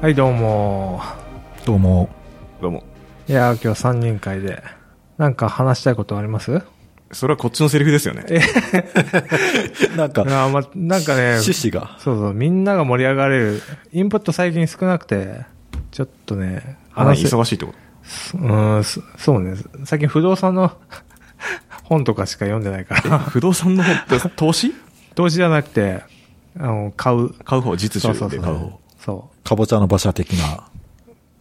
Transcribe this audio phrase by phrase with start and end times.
[0.00, 1.00] はい、どうも。
[1.66, 2.08] どうも。
[2.60, 2.82] どうも。
[3.28, 4.62] いやー、今日3人会で。
[5.18, 6.62] なんか話したいことあります？
[7.12, 8.24] それはこっちのセリフですよね。
[9.96, 11.96] なんかい、やーま、なんかね、趣旨が。
[11.98, 13.62] そうそう、みんなが盛り上がれる。
[13.92, 15.44] インプット最近少なくて、
[15.90, 17.74] ちょっとね、話忙しいってこ
[18.34, 19.56] うーん、そそうね。
[19.84, 20.72] 最近不動産の
[21.84, 23.18] 本とかしか読んでないかとら。
[23.18, 24.72] 不動産の本って投資？
[25.14, 26.02] 投資じゃなくて、
[26.58, 27.30] あの、買う。
[27.44, 28.79] 買う方、実需そうそうそうで買う方。。
[29.04, 29.48] そう。
[29.48, 30.64] かぼちゃの馬車的な。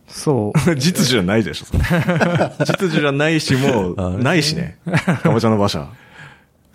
[0.07, 0.59] そう。
[0.75, 1.79] 実需じゃないでしょ、それ
[2.65, 4.77] 実需じゃないし、もあう、ないしね。
[5.23, 5.87] かぼちゃの馬車。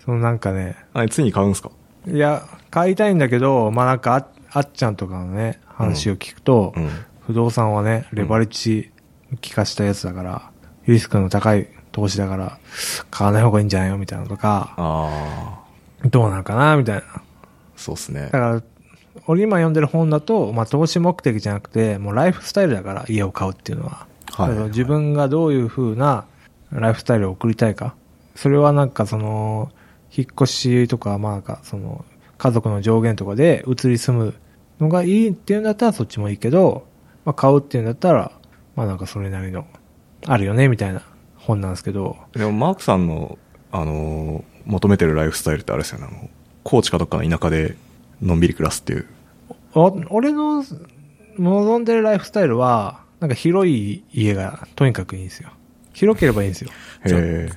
[0.05, 1.71] そのなんかね、あれ、ついに買うんすか？
[2.07, 6.89] いや、買いたいんだけど、まあなんかあ、あっちゃんとかのね、話を聞くと、うん。
[7.27, 8.91] 不動産はね、レバレッジ
[9.31, 10.43] 効かしたやつだから、
[10.87, 12.59] リスクの高い投資だから、
[13.11, 15.61] 買わない方がいいんじゃないよみたいなのとか、あ
[16.05, 16.77] どうなのかな？
[16.77, 17.03] みたいな。
[17.17, 17.23] あ、
[17.77, 18.31] そうっすねだ。
[18.33, 18.63] から、
[19.27, 24.07] 俺今読んでる本だと、まあ投資目的じゃなくて、もうライフスタイルだから家を買うっていうのは。
[24.31, 26.25] はい自分がどういう風な
[26.73, 27.95] ライフスタイルを送りたいか。
[28.35, 29.71] それはなんかその、
[30.15, 32.05] 引っ越しとか、まあなんかその、
[32.37, 34.35] 家族の上限とかで移り住む
[34.81, 36.87] のがいいっていうんだったらそっちもいいけど、
[37.25, 38.33] まあ買うっていうんだったら、
[38.75, 39.67] まあなんかそれなりの、
[40.27, 41.03] あるよねみたいな
[41.37, 43.39] 本なんですけど、でも、マークさんの、
[43.71, 46.09] あのー、求めてるライフスタイルってあれですよね。
[46.11, 46.29] あの、
[46.65, 47.77] 高知かどっかの田舎で、
[48.23, 49.07] のんびり暮らすっていう。
[49.75, 50.65] お俺の
[51.39, 55.51] 望んでるライフスタイルは、なんか広い家がとにかくいいんですよ。
[55.93, 56.71] 広ければいいんですよ。
[57.07, 57.51] じゃあへえ。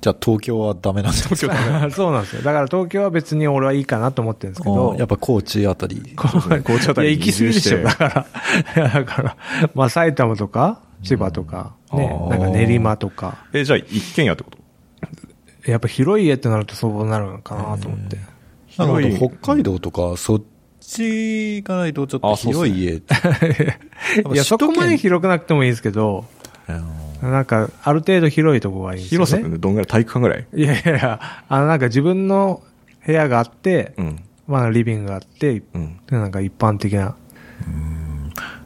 [0.00, 1.54] じゃあ東京はダメなんですか。
[1.90, 2.42] そうなんですよ。
[2.42, 4.94] だから東京は別に俺はいいかなと思ってるんですけど。
[5.00, 6.12] やっぱ高知あたり。
[6.14, 7.82] こう紅茶いや、行き過ぎでしょ。
[7.82, 8.26] だか
[8.76, 8.86] ら。
[8.90, 9.36] だから、
[9.74, 13.46] まあ埼玉とか、千葉とか、ねなんか練馬とか。
[13.52, 15.70] え、じゃあ、一軒家ってこと？
[15.70, 18.18] やっぱ広い家ってなるとそうなるのかなと思って。
[18.76, 20.42] なるほど、北海道とか、そっ
[20.86, 22.94] ち行かないとちょっと広い家。
[24.32, 26.24] いや、そこまで広くなくてもいいですけど、
[27.22, 29.26] なんか、ある程度広いとこがいいんですよね。
[29.26, 30.46] 広さってどんぐらい体育館ぐらい？
[30.54, 32.62] いやいやいや、あのなんか自分の
[33.06, 34.20] 部屋があって、うん。
[34.46, 35.98] まあリビングがあって、うん。
[36.10, 37.16] なんか一般的な、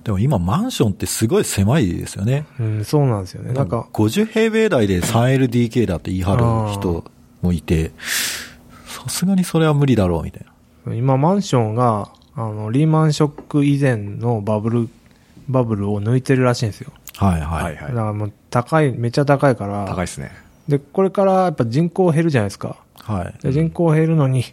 [0.02, 2.46] でも今マンションってすごい狭いですよね。
[2.58, 3.52] うん、そうなんですよね。
[3.52, 7.04] なんか、50平米台で 3LDK だって言い張る人
[7.42, 7.92] もいて、
[8.86, 10.47] さすがにそれは無理だろうみたいな。
[10.94, 14.88] 今マンションが、あの、リーマンショック以前のバブル、
[15.48, 16.92] バブルを抜いてるらしいんですよ。
[17.16, 17.74] はいはい。
[17.74, 17.92] だか。
[17.92, 20.30] らもう高い、めっちゃ高いから、高いですね。
[20.68, 22.76] で、これからやっぱ人口減るじゃないですか。
[23.02, 23.42] はい。
[23.42, 24.44] で人口減るのに、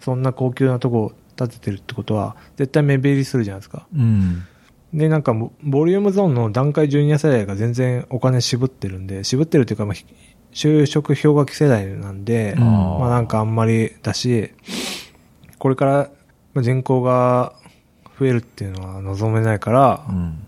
[0.00, 3.86] そんな高級なとこを建ててるってことは、絶対目減りするじゃないですか。
[3.94, 4.44] うん。
[4.92, 10.06] で、なんかボ、ボリュームゾーンの段階ジュニア世代が全然お金渋ってるんで、渋ってるっていうか、まあ、ひ
[10.52, 14.52] 就職氷河期世代なんで、うんまあなんかあんまりだし、
[15.64, 16.10] これから
[16.52, 17.54] まあ人口が
[18.18, 20.04] 増えるっていうのは望めないから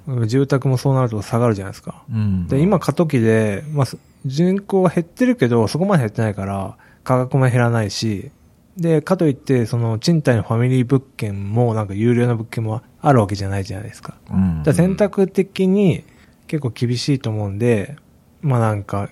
[0.06, 0.28] う、ん。
[0.28, 2.04] 住宅もそうなると下がるじゃないですか。
[2.12, 2.46] うん。
[2.48, 8.30] で、今過渡期で、まあ、そ人口は減ってるけど、そこまで減ってないから、価格も減らないし、
[8.76, 14.16] で、かといって、その賃貸のファミリー物件も、なんか有料な物件もあるわけじゃないじゃないですか。
[14.30, 16.04] うんだから選択的に
[16.46, 17.96] 結構厳しいと思うんで、
[18.42, 19.08] まあなんか、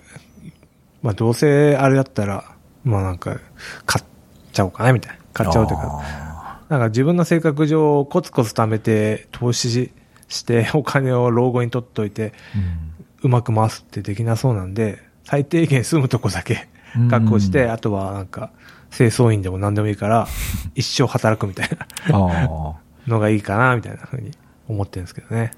[1.01, 3.39] まあどうせあれだったら、まあなんか、
[3.87, 4.05] 買っ
[4.53, 5.24] ちゃおうかなみたいな。
[5.35, 9.91] 買っちゃおうというか、あなんか自分の性格上コツコツ貯めて投資し
[10.27, 12.91] して お金を老後に取っといて、ーうん。
[13.23, 16.67] うまく回すってできなそうなんで、最低限住むとこだけ
[17.09, 18.51] 確保して、うんあとはなんか、
[18.95, 20.27] 清掃員でも何でもいいから、
[20.75, 21.69] 一生働くみたい
[22.09, 22.75] な。
[23.07, 24.31] のがいいかな、みたいな風に
[24.67, 25.51] 思ってるんですけどね。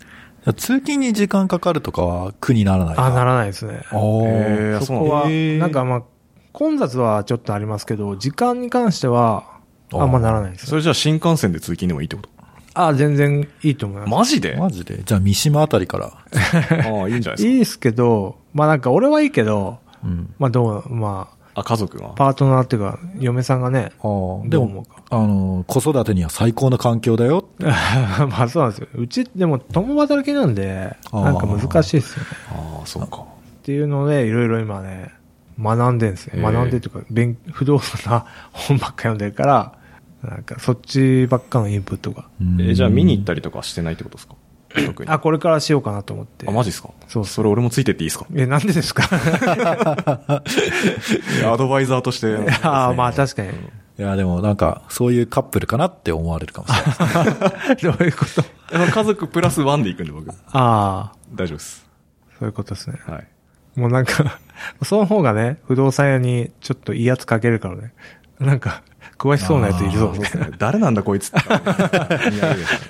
[0.55, 2.95] 通勤に時間かかるとかは苦にならない？
[2.97, 3.81] あ、なららないですね。
[3.91, 5.29] おーそこは、
[5.59, 6.03] なんかまあ、
[6.53, 9.43] 混雑はちょっとありますけど、時間に関しては、
[9.93, 10.75] あんまならないですそ。
[10.75, 12.29] れじゃあ新幹線で通勤でもいいってこと？
[12.73, 14.09] あ、全然いいと思います。
[14.11, 14.55] マジで？
[14.55, 15.01] マジで？
[15.03, 16.05] じゃあ三島あたりから。
[16.07, 17.49] ああ、いいんじゃないですか。
[17.49, 20.33] いいですけど、まあなんか俺はいいけど、うん。
[20.37, 22.09] まあどう、まあ、家族が？
[22.09, 22.13] あ、。
[22.15, 25.03] パートナーっていうか、嫁さんがね、ああ、でもどう思う、か。
[25.09, 27.47] あの、子育てには最高の環境だよ。
[27.59, 28.87] まあそうなんですよ。
[28.93, 32.29] うち、でも共働きなんで、なんか難しいですよね。
[32.51, 33.21] ああ、そうか。
[33.21, 33.25] っ
[33.63, 35.11] ていうので、いろいろ今ね、
[35.59, 36.33] 学んでんですよ。
[36.35, 39.73] へー学んでというか、勉不動産な本ばっか読んでるから、
[40.27, 42.25] なんかそっちばっかのインプットが。
[42.59, 44.35] え、じゃあ見に行っったりとかしてないってことですか？
[44.85, 45.09] 特に。
[45.09, 46.45] あ、これからしようかなと思って。
[46.47, 46.89] あ、マジですか？
[47.07, 48.25] そうそれ俺もついてっていいですか？
[48.35, 49.03] え、なんでですか？
[51.45, 52.35] アドバイザーとして。
[52.63, 53.49] ああ、まあ確かに。
[53.49, 53.53] い
[54.01, 57.75] や、でもなんか、そういうカップルかなって思われるかもしれない。
[57.81, 58.43] どういうこと？
[58.91, 60.29] 家族プラスワンで行くんで僕。
[60.29, 61.87] ああ、大丈夫です。
[62.37, 62.99] そういうことですね。
[63.07, 63.27] はい。
[63.79, 64.39] もうなんか、
[64.83, 67.93] その方がね、不動産屋にちょっといいやつかけるからね。
[68.39, 68.83] なんか、
[69.17, 70.49] 詳しそうなやついるぞ、みたいな。
[70.57, 71.49] 誰なんだこいつって。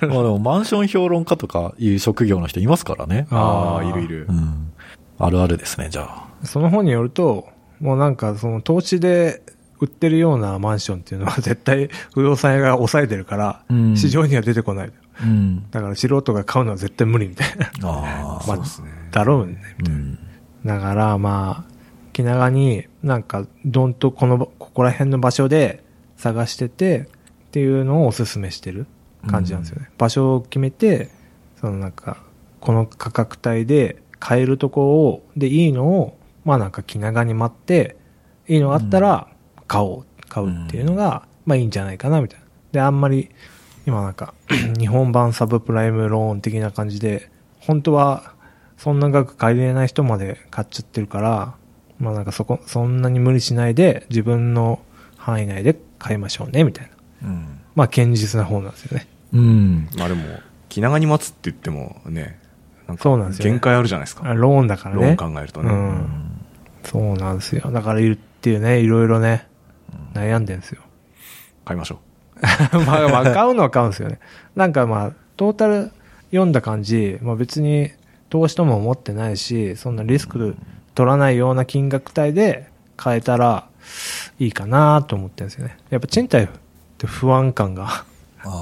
[0.06, 3.26] まあでもマンション評論家とかいう職業の人いますからね。
[3.30, 4.32] ああ、いるいるう。
[4.32, 4.72] ん。
[5.18, 6.28] あるあるですね、じゃあ。
[6.44, 7.48] その本によると、
[7.80, 9.42] もうなんかその投資で
[9.80, 14.92] 売ってるようなマンションっていうのは絶対不動産屋が抑えてるから、うん市場には出てこない。
[15.22, 15.70] うん。
[15.70, 17.48] だから素人が買うのは絶対無理みたい
[17.80, 17.88] な。
[17.88, 18.46] あ あ。
[18.46, 18.88] まあそうですね。
[19.10, 19.56] だろうね。
[19.86, 20.18] うん。
[20.64, 21.72] だからまあ、
[22.12, 25.84] 気長になんかどんとこの、ここら辺の場所で
[26.18, 27.08] 探してて
[27.48, 28.86] っていうのをおすすめしてる
[29.26, 29.90] 感じなんですよね。
[29.96, 31.08] 場所を決めて、
[31.60, 32.18] そのなんか、
[32.60, 37.96] この価格帯で買えるとこを、でいいのを、まあなんか気長に待って、
[38.48, 39.28] いいのがあったら
[39.66, 42.46] 買おう、買うっていうのが、まあいいんじゃないかなみたいな。
[42.72, 43.30] で、あんまり、
[43.86, 44.34] 今なんか、
[44.78, 47.30] 日本版サブプライムローン的な感じで、
[47.60, 48.34] 本当は
[48.76, 51.54] そんな額借りれない人まで買っちゃってるから、
[51.98, 54.80] まあなんかそこ、そんなに無理しないで自分の
[55.16, 56.90] 範囲内で買いましょうね、みたい
[57.22, 57.28] な。
[57.28, 57.60] うん。
[57.74, 59.06] まあ堅実な方なんですよね。
[59.32, 59.88] うん。
[59.96, 60.24] まあでも、
[60.68, 62.38] 気長に待つって言ってもね、
[62.86, 64.28] なんかそうなんですよね限界あるじゃないですか。
[64.28, 65.02] あローンだからね。
[65.02, 65.70] ローン考えるとね。
[65.70, 66.28] うん。
[66.84, 67.70] そうなんですよ。
[67.70, 69.46] だからいるっていうね、いろいろね、
[70.14, 70.82] 悩んでんですよ。
[71.64, 72.00] 買いましょ
[72.40, 74.20] まあ、まあ、買うのは買うんですよね。
[74.56, 75.90] なんかまあ、トータル
[76.30, 77.90] 読んだ感じ、まあ別に
[78.30, 80.56] 投資とも思ってないし、そんなリスク
[80.94, 83.67] 取らないような金額帯で買えたら
[84.38, 85.76] いいかなと思ってるんですよね。
[85.90, 86.48] やっぱ賃貸っ
[86.98, 88.04] て不安感が、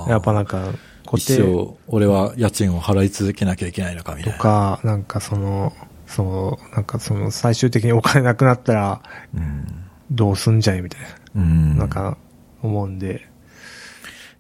[0.09, 0.73] やっぱなんか
[1.05, 4.39] 固一定生、俺は家賃を払い続けなきゃいけないのかみたといな。
[4.39, 5.73] か、なんかその、
[6.07, 9.03] そう、なんかその最終的にお金なくなったら
[9.35, 9.67] うん。
[10.11, 11.01] どうすんじゃいみたい
[11.35, 11.71] うん。
[11.75, 12.17] な、なんか
[12.63, 13.29] 思うんで、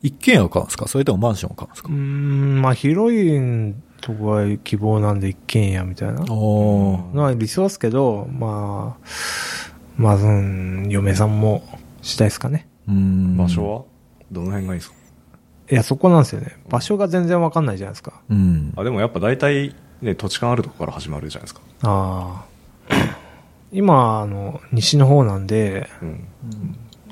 [0.03, 0.87] 一軒家を買うんですか？
[0.87, 1.89] それともマンションを買うんですか？
[1.89, 6.23] うーん、まあ広いとこが希望なんで一軒家みたいな。
[6.33, 9.07] おーのは理想ですけど、まあ、
[9.97, 11.63] まあ、うん、嫁さんも
[12.03, 12.69] したいですかね。
[12.89, 13.35] うん。
[13.35, 13.39] う。
[13.39, 13.83] 場所は？
[14.31, 14.97] どの辺がいいですか？
[15.71, 16.57] いや、そこなんですよね。
[16.69, 18.21] 場所が全然わかんないじゃないですか。
[18.29, 18.73] うん。
[18.77, 21.61] あ、でもやっぱ大体ね、土地勘あるとこから始まるじゃないですか。
[21.83, 23.17] ああ。
[23.73, 26.29] 今、あの、西の方なんで、うん。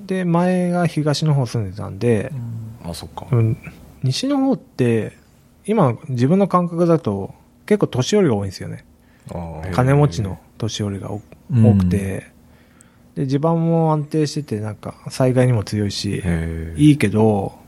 [0.06, 2.30] で、前が東の方住んでたんで、
[2.84, 3.26] あ、そっか。
[3.30, 3.56] うん、
[4.02, 5.16] 西の方って、
[5.66, 7.34] 今、自分の感覚だと、
[7.66, 8.84] 結構年寄りが多いんですよね。
[9.30, 10.38] あー金持ちの。
[10.58, 12.30] 年寄りが多うん多くて、
[13.14, 16.22] で、地盤も安定してて、なんか、災害にも強いし、
[16.76, 17.58] いいけど、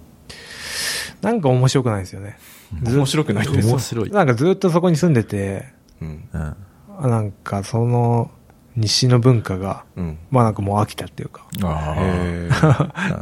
[1.22, 2.38] なんか面白くないですよね。
[2.82, 4.10] ず面白くないって面白い。
[4.10, 5.66] なんかずっとそこに住んでて、
[6.02, 6.28] うん。
[7.00, 8.30] なんかその
[8.74, 10.18] 西の文化が、うん。
[10.30, 11.46] まあなんかもう飽きたっていうか。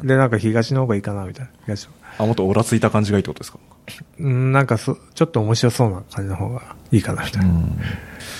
[0.02, 1.52] で、なんか東の方がいいかなみたいな。
[1.66, 1.88] 東
[2.18, 3.58] あ、もっとオラついた感じがいいってことですか？
[4.18, 7.48] うん、なんかそ、ちょっと面白そうな感じの方がいいかなみたいな。
[7.48, 7.78] うん。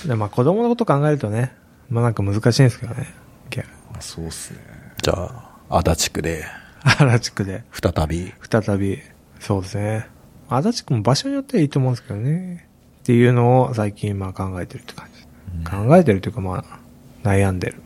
[0.07, 1.55] でまあ子供のこと考えるとね、
[1.91, 3.15] まあなんか難しいんですけどね。
[3.53, 3.65] いや
[3.97, 4.61] あそうっすね。
[5.03, 6.45] じゃあ、足立区で、
[6.81, 8.33] 原地区で、再び。
[8.51, 8.99] 再び、
[9.41, 10.09] そうですね。
[10.49, 12.69] 足立区も場所によってはいいと思うんですけどね。
[13.03, 15.25] っていうのを最近まあ考えてるって感じ。
[15.71, 16.79] 考えてるというかまあ、
[17.23, 17.83] 悩んでる。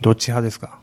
[0.00, 0.80] どっち派ですか？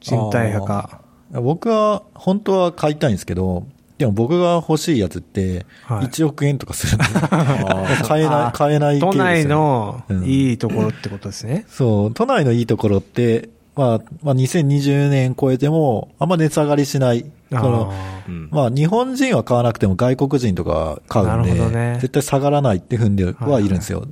[0.00, 1.02] 賃貸派か。
[1.40, 3.66] 僕は、本当は買いたいんですけど、
[4.00, 7.04] でも僕が欲しいやつって、はい1億円とかするんで、
[8.08, 11.66] 買えない、買えない系ですよ都内のうんいいところってことですね。
[11.68, 17.26] そう、都内のいいところって、まあ、まあ、2020年超えても、あんま値下がりしない。
[17.50, 18.48] そのあうん。
[18.50, 24.06] まあ、日本人は買わなくても外国人とか買うんなるで、ほどね絶対下がらないって踏んではいるんですよ。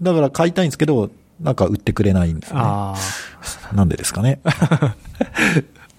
[0.00, 1.10] だから買いたいんですけど、
[1.40, 2.60] なんか売ってくれないんですーね。
[2.62, 2.94] あ
[3.74, 4.38] なんでですかね。
[4.44, 4.94] ー、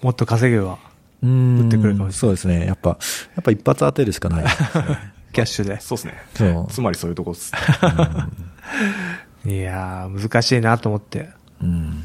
[0.02, 0.78] もっと稼げば、
[1.26, 2.66] うん売ってくれるかもしそうですね。
[2.66, 2.96] やっぱ、や
[3.40, 4.50] っぱ一発当てるしかないね。
[5.32, 5.80] キャッシュで。
[5.80, 6.14] そうっすね。
[6.34, 7.52] そうつまりそういうとこっす。
[9.44, 11.28] いやー、難しいなと思って。
[11.62, 12.02] うん。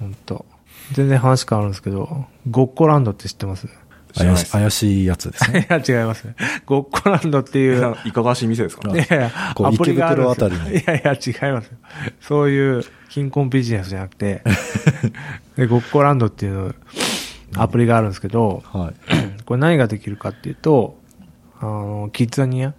[0.00, 0.44] 本当
[0.92, 3.68] 全然話変わるんですけど、ゴッコランドって知ってます？
[4.16, 5.66] 怪し怪しいやつですいね。
[5.70, 6.28] や、違います。
[6.66, 8.88] ゴッコランドっていう、いかがわしい店ですか？
[8.90, 11.70] いやいや、こう池袋あたりにいやいや、違います。
[12.20, 14.42] そういう、貧困ビジネスじゃなくて、
[15.56, 16.74] で、ゴッコランドっていう
[17.56, 18.94] アプリがあるんですけど、はい。
[19.44, 20.98] これ何ができるかっていうと、
[21.60, 22.74] あの、キッザニアウ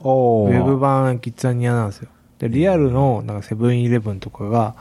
[0.00, 2.08] おェブ版キッザニアなんですよ。
[2.38, 4.74] で、リアルの、なんかセブンイレブンとかが、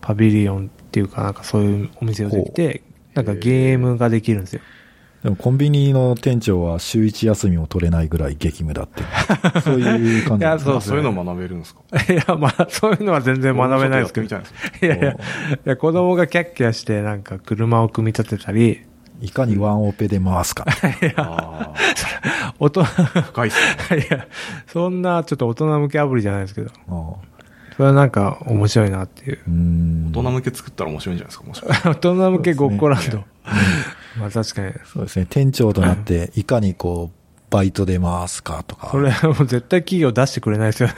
[0.00, 2.82] パビリオンっていうかなんかそういうお店をできて、
[3.14, 4.62] なんかゲームができるんですよ。
[5.22, 9.02] でもコンビニの店長は週一休みも取れないぐらい激務だって。
[9.62, 11.80] そういう感じいやなんですねそうそういうの学べるんですか？
[12.12, 14.26] いや、まあ、そういうのは全然学べないですけど。
[14.36, 14.40] い
[14.82, 15.16] いやいや、い
[15.64, 18.82] や子供がキャッキャして、なんか車を組み立てたり、
[19.20, 20.64] いかにワンオペで回すか。
[21.00, 21.72] いや、あ
[22.58, 22.84] 大人、あ。
[22.84, 24.06] 深いっすね。
[24.10, 24.26] いや、
[24.66, 26.70] そんなちょっと大人向けアプリじゃないですけど。
[26.88, 27.14] あ
[27.76, 29.38] それはなんか面白いなっていう。
[29.46, 30.08] うん。
[30.12, 31.90] 大人向け作ったら面白いんじゃないですか、もしか。
[31.90, 33.22] 大人向けごっこランド。
[34.18, 34.72] まあ確かに。
[34.84, 35.26] そうですね。
[35.28, 37.16] 店長となって、 いかにこう、
[37.50, 38.88] バイトで回すかとか。
[38.90, 40.94] それはもう絶対企業出してくれないですよね。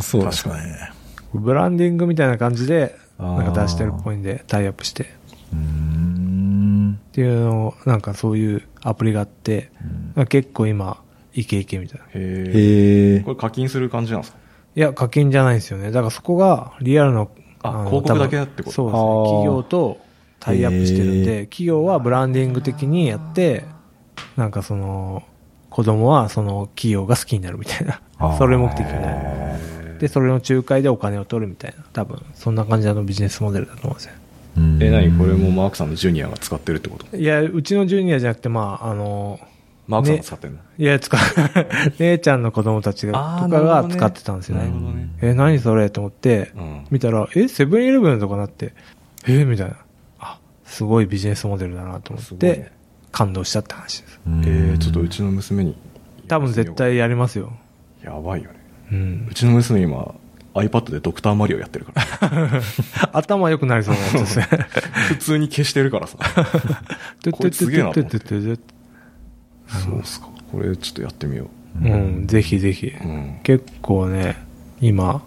[0.00, 0.54] そうですね。
[1.32, 5.04] ブランディングみたいな感じで、なんか出してるっぽいんで、タイアップして。
[5.04, 5.06] っ
[5.52, 6.98] うーん。
[7.12, 9.70] ていうのを、なんかそういうアプリがあって、
[10.28, 10.98] 結構今、
[11.34, 12.04] イケイケみたいな。
[12.06, 13.20] へえ。
[13.20, 13.30] こ。
[13.30, 14.38] れ課金する感じなんですか？
[14.76, 15.90] いや、課金じゃないんですよね。
[15.92, 17.30] だからそこがリアルの、
[17.62, 18.74] あの広告だけだってこと？
[18.74, 19.24] そうですね。
[19.24, 19.98] 企業と
[20.40, 23.64] タイアップしてるんへで、企業はブランディング的にやって、
[24.36, 25.22] なんかその、
[25.68, 28.00] 子供はその企業が好きになるみたいな。
[28.36, 29.98] それ目的になる。
[30.00, 31.84] で、それの仲介でお金を取るみたいな。
[31.92, 34.12] 多分、そんな感じのビジネスモデルだと思うんですよ。
[34.56, 37.16] うんえ、何これもマークさんのジュニアが使ってるってこと？
[37.16, 39.38] いや、うちのジュニアじゃなくて、まあ、あの、
[39.86, 40.58] マークさんが使ってんの？
[40.78, 41.20] いや、使う、
[42.00, 44.62] 姉ちゃんの子供たちが、あーとかが使ってたんですよね。
[44.62, 45.88] なるほどねえ、何それ？
[45.90, 48.72] と思って、うん見たら、え、セブンイレブンとかなって、
[49.28, 49.76] えみたいな。
[50.80, 52.72] あ、すごいビジネスモデルだなと思って
[53.12, 54.20] 感動したって話です。
[54.26, 55.76] うんえー、ちょっとうちの娘に。
[56.26, 57.52] 多分絶対やりますよ。
[58.02, 58.60] やばいよね。
[58.92, 59.34] うんう。
[59.34, 60.14] ちの娘今、
[60.54, 62.62] iPad でドクターマリオやってるから。
[63.12, 64.48] 頭良くなりそうなやつですね。
[65.08, 66.16] 普通に消してるからさ。
[67.30, 68.18] こいつすげえなと思って
[69.66, 70.28] そうっすか。
[70.50, 71.48] これちょっとやってみよ
[71.82, 72.86] うん、ぜひぜひ。
[72.86, 73.06] う。
[73.06, 73.40] うん。
[73.42, 74.36] 結構ね、
[74.80, 75.22] 今、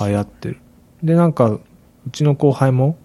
[0.00, 0.58] 流行ってる。
[1.02, 1.60] で、なんか、う
[2.12, 2.96] ちの後輩も、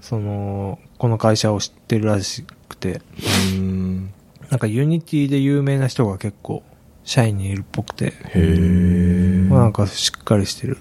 [0.00, 4.10] その、この会社を知ってるらしくて、うーん。
[4.48, 6.62] なんか Unity で有名な人が結構、
[7.04, 9.46] 社員にいるっぽくて、へえ。
[9.50, 10.78] まあなんかしっかりしてる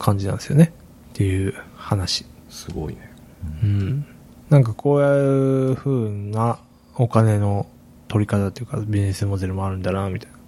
[0.00, 0.72] 感じなんですよね。
[1.10, 2.26] っていう話。
[2.50, 3.12] すごいね。
[3.62, 4.06] うん。
[4.50, 6.58] なんかこういう風な
[6.96, 7.68] お金の
[8.08, 10.38] 取り方っていうかビジネスモデルもあるんだな、みたいな。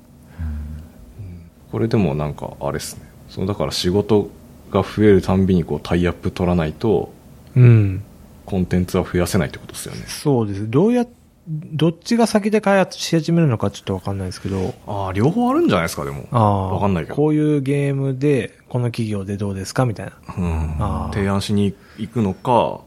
[1.70, 3.02] これでもなんかあれっすね。
[3.28, 4.28] そのだから仕事
[4.72, 7.12] が増えるたんびにこうタイアップ取らないと、
[7.54, 8.02] うん。
[8.46, 10.04] コンテンツは増やせないってことですよね。
[10.06, 10.70] そうです。
[10.70, 11.06] どうや、
[11.46, 16.26] どっちが先で開発し始めるのかちょっとわかんないですけど、ああ、両方あるんじゃないですか、でも。
[16.30, 17.16] ああ、わかんないけど。
[17.16, 20.12] こういうゲームで、この企業でどうですかみたいな。
[20.36, 22.80] うんあー提案しに行くのか、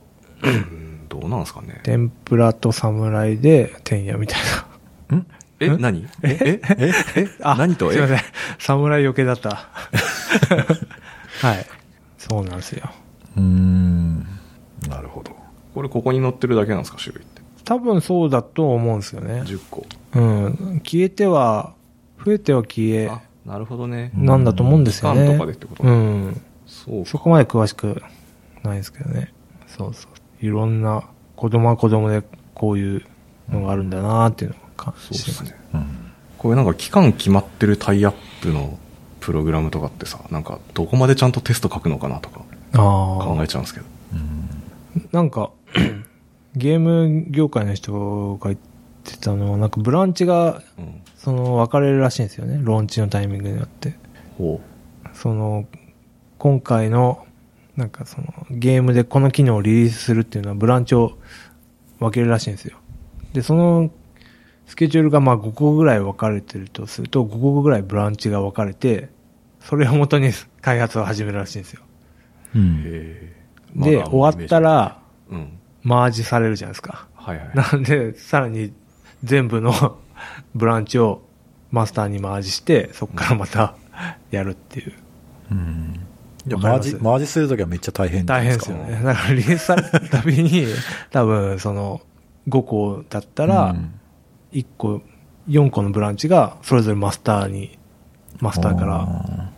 [0.44, 1.80] うんどうなんですかね。
[1.84, 4.40] 天ぷらと侍で、天野みたい
[5.10, 5.24] な。
[5.60, 5.82] え、ん？
[5.82, 6.06] 何？
[6.22, 6.38] え？
[6.42, 6.62] え？
[6.78, 7.02] え？
[7.16, 7.28] え？
[7.42, 7.92] あ、何と？
[7.92, 7.94] え？
[7.94, 8.20] すいません。
[8.60, 9.70] 侍余計だった。
[11.42, 11.66] はい。
[12.18, 12.92] そうなんですよ。
[13.38, 14.20] うーん。
[14.90, 15.36] なるほど。
[15.78, 17.40] これここに載ってるだけなんですか、種類って？
[17.64, 19.44] 多分そうだと思うんですよね。
[19.46, 19.86] 10個。
[20.16, 20.82] うん。
[20.84, 21.74] 消えては、
[22.26, 24.10] 増えては消え、あ、なるほどね。
[24.16, 25.22] なんだと思うんですよね。
[25.22, 26.42] 期間とかでってことうん。
[26.66, 27.10] そうか。
[27.12, 28.02] そこまで詳しく
[28.64, 29.32] ないですけどね。
[29.68, 30.08] そうそ
[30.42, 30.44] う。
[30.44, 31.04] いろんな、
[31.36, 32.24] 子供は子供で
[32.56, 33.04] こういう
[33.50, 35.60] のがあるんだなっていうのを感じてますそうですね。。
[35.76, 36.12] うん。
[36.40, 38.80] こういうなんか期間決まってるタイアップの
[39.20, 42.42] プログラムとかってさ、なんかどこまでちゃんとテスト書くのかなとか
[42.74, 43.86] あ考あえちゃうんですけど。
[45.12, 45.52] なんか、
[46.56, 48.60] ゲーム業界の人が言っ
[49.04, 51.02] てたのは、なんかブランチが、うん。
[51.16, 52.60] その、分かれるらしいんですよね。
[52.62, 53.96] ローンチのタイミングによって。
[54.38, 54.62] ほ
[55.14, 55.66] その、
[56.38, 57.26] 今回の、
[57.76, 61.18] なんかその、ゲームでこの機能をリリースするっていうのは、ブランチを
[62.00, 62.78] 分けるらしいんですよ。
[63.34, 63.92] で、その、
[64.68, 69.10] スケジュールがまあ5個ぐらい分かれてるとすると、5個ぐらいブランチが分かれて、
[69.60, 70.32] それをもとに
[70.62, 71.82] 開発を始めるらしいんですよ。
[72.56, 72.60] う。
[72.60, 72.78] うん。
[72.80, 73.36] へえ。
[73.76, 75.57] で、終わった、ら、うん。
[75.84, 77.08] マージされるじゃないですか。
[77.16, 77.52] はいはい。
[77.54, 78.74] なんで、さらに
[79.24, 79.98] 全部の
[80.56, 81.22] ブランチを
[81.72, 83.76] マスターにマージして、そこからまた
[84.32, 84.94] やるっていう。
[85.52, 86.00] うん。
[86.46, 86.92] じゃあわかります？
[86.94, 89.02] マージ、マージするときはめっちゃ大変大変ですよね。
[89.04, 90.66] だからリリースされたたびに、
[91.12, 92.02] 多分その
[92.48, 93.76] 5個だったら、
[94.54, 95.02] 1個、
[95.50, 97.78] 4個のブランチがそれぞれマスターに、
[98.40, 99.52] マスターからら。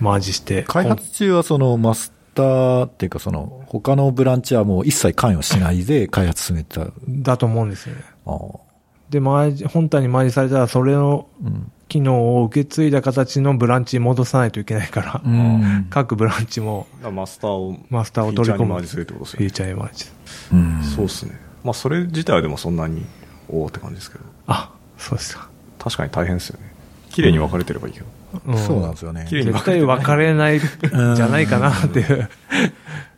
[0.00, 0.62] マージして。
[0.64, 6.86] 開発中はそのマスターっていうかその他のブランチはもう一切関与しないで開発進めてた。
[7.08, 8.02] だと思うんですよね。
[8.26, 8.68] ああ。
[9.10, 11.72] で、マージ、本体にマージされたら、それのうん。
[11.88, 15.86] 機能を受け継いだ形のブランチに戻さないといけないから、うん。
[15.88, 18.74] 各ブランチもマスターを、マスターを取り込む。
[18.74, 20.04] フィーチャーにマージするってことですよねフィーチャーにマージ。
[20.52, 21.40] うんそうっすね。
[21.64, 23.06] まあそれ自体はでもそんなに、
[23.48, 24.24] おおって感じですけど。
[24.48, 25.48] あ、そうですか。
[25.78, 26.74] 確かに大変ですよね。
[27.08, 28.06] 綺麗に分かれてればいいけど。
[28.06, 28.17] うん
[28.66, 29.26] そうなんですよね。
[29.30, 32.28] 絶対分かれないんじゃないかなっていう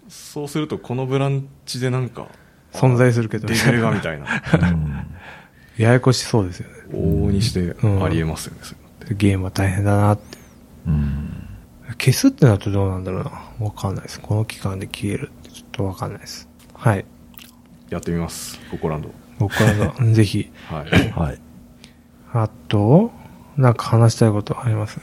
[0.08, 2.28] そうするとこのブランチでなんか、
[2.72, 4.26] 存在するけどレベルがみたいな。
[4.26, 5.06] うん
[5.76, 6.74] ややこしそうですよね。
[6.92, 8.60] 往々にしてうんありえますよね、
[9.16, 10.38] ゲームは大変だなって。
[10.86, 11.48] うん。
[11.98, 13.30] 消すってなるとどうなんだろうな。
[13.58, 14.20] わかんないです。
[14.20, 16.48] この期間で消えるってちょっとわかんないです。
[16.74, 17.04] はい。
[17.88, 19.10] やってみます、ココランド。
[19.38, 20.52] 僕は ぜひ。
[20.68, 21.10] はい。
[21.12, 21.38] はい。
[22.32, 23.10] あと、
[23.60, 24.98] なんか話したいことあります？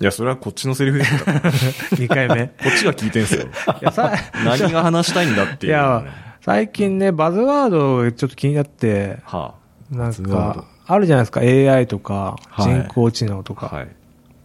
[0.00, 1.40] いや、それはこっちのセリフですから。
[1.42, 2.42] こ2回目。
[2.44, 3.46] っちが聞いてんすよ。
[3.46, 3.48] い
[3.84, 4.12] や、さ、
[4.44, 6.04] 何が話したいんだっていう、いや、
[6.40, 9.54] 最近ね、バズワードちょっと気になって、は
[9.90, 13.74] なんバズワードか、あるじゃないですか、AI とか、はい人工知能とあ、か。
[13.76, 13.88] はい。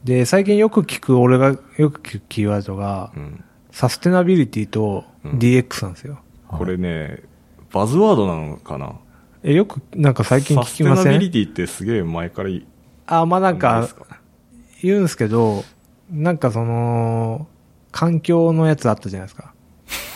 [0.04, 3.44] で、最近よく聞く、俺がよく聞くキーワードがう、ん。
[3.70, 6.20] サステナビリティとうん DX なんですよ。
[6.48, 7.20] これね、
[7.72, 8.94] バズワードなのかな？
[9.44, 11.14] え、よく、なんか最近聞サステきません？
[11.14, 12.50] ナビリティってすげえ前から。
[13.08, 13.88] あ、まあなんか
[14.82, 15.64] 言うんですけど、
[16.12, 17.48] なんかその、
[17.92, 19.54] 環境のやつあったじゃないですか。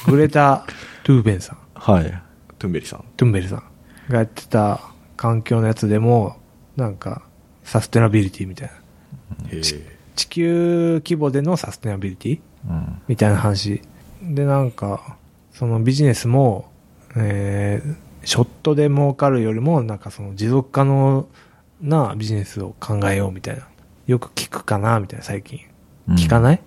[0.07, 0.65] グレタ・
[1.03, 2.21] トゥーベンさん、はい。
[2.59, 3.05] トゥンベリさん。
[3.15, 3.63] トゥンベルさん
[4.09, 4.81] がやってた
[5.15, 6.37] 環境のやつでも、
[6.75, 7.21] なんか、
[7.63, 8.73] サステナビリティみたいな。
[10.15, 12.39] 地球規模でのサステナビリティ
[12.69, 13.01] うん。
[13.07, 13.81] みたいな話。
[14.21, 15.17] で、なんか、
[15.53, 16.71] そのビジネスも、
[17.15, 21.27] えー、ショットで儲かるよりも、なんかその持続可能
[21.81, 23.67] なビジネスを考えようみたいな。
[24.07, 25.59] よく聞くかなみたいな、最近。
[26.11, 26.55] 聞かない？
[26.55, 26.61] い、う。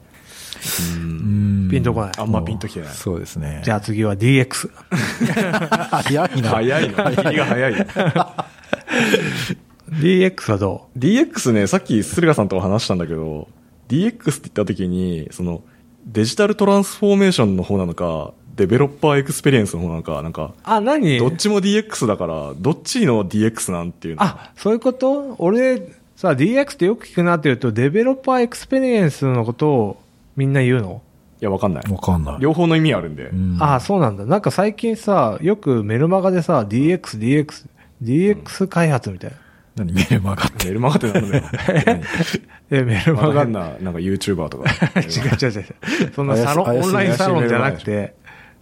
[0.96, 2.94] うんんピンとこないあんまピンときてない。
[2.94, 3.62] そうですね。
[3.64, 4.70] じゃあ次は DX。
[5.90, 6.50] 早いな。
[6.50, 7.10] 早いの。
[7.16, 7.86] 切りが早い。
[9.90, 13.48] DX は、DX ね、さっき駿河さんと話したんだけど、
[13.88, 15.62] DX って言った時に、その、
[16.06, 21.18] デジタルトランスフォーメーションの方なのか、デベロッパーエクスペリエンスの方なのか、なんか、うあ、何？
[21.18, 24.22] どっちも DX だから、どっちの DX なんていうの。
[24.22, 25.34] あ、そういうこと？
[25.38, 25.78] 俺、
[26.16, 30.02] さ、DX ってよく聞くなって言うと、デベロッパーエクスペリエンスのことを
[30.36, 31.02] みんな言うの、
[31.40, 31.90] いや、わかんない。
[31.90, 32.36] わかんない。
[32.40, 33.28] 両方の意味あるんで。
[33.28, 34.26] うんああ、そうなんだ。
[34.26, 37.66] なんか最近さ、よくメルマガでさ、DX、DX、
[38.02, 39.36] DX 開発みたいな。
[39.76, 39.94] 何？
[39.94, 40.66] メルマガって。
[40.66, 41.44] メルマガってなんだよ。
[42.70, 43.34] え、メルまマガ。
[43.34, 44.70] た変な、なんか YouTuber とか。
[45.00, 46.12] 違う違う違う。
[46.14, 48.14] そんなサロン、オンラインサロンじゃなくて、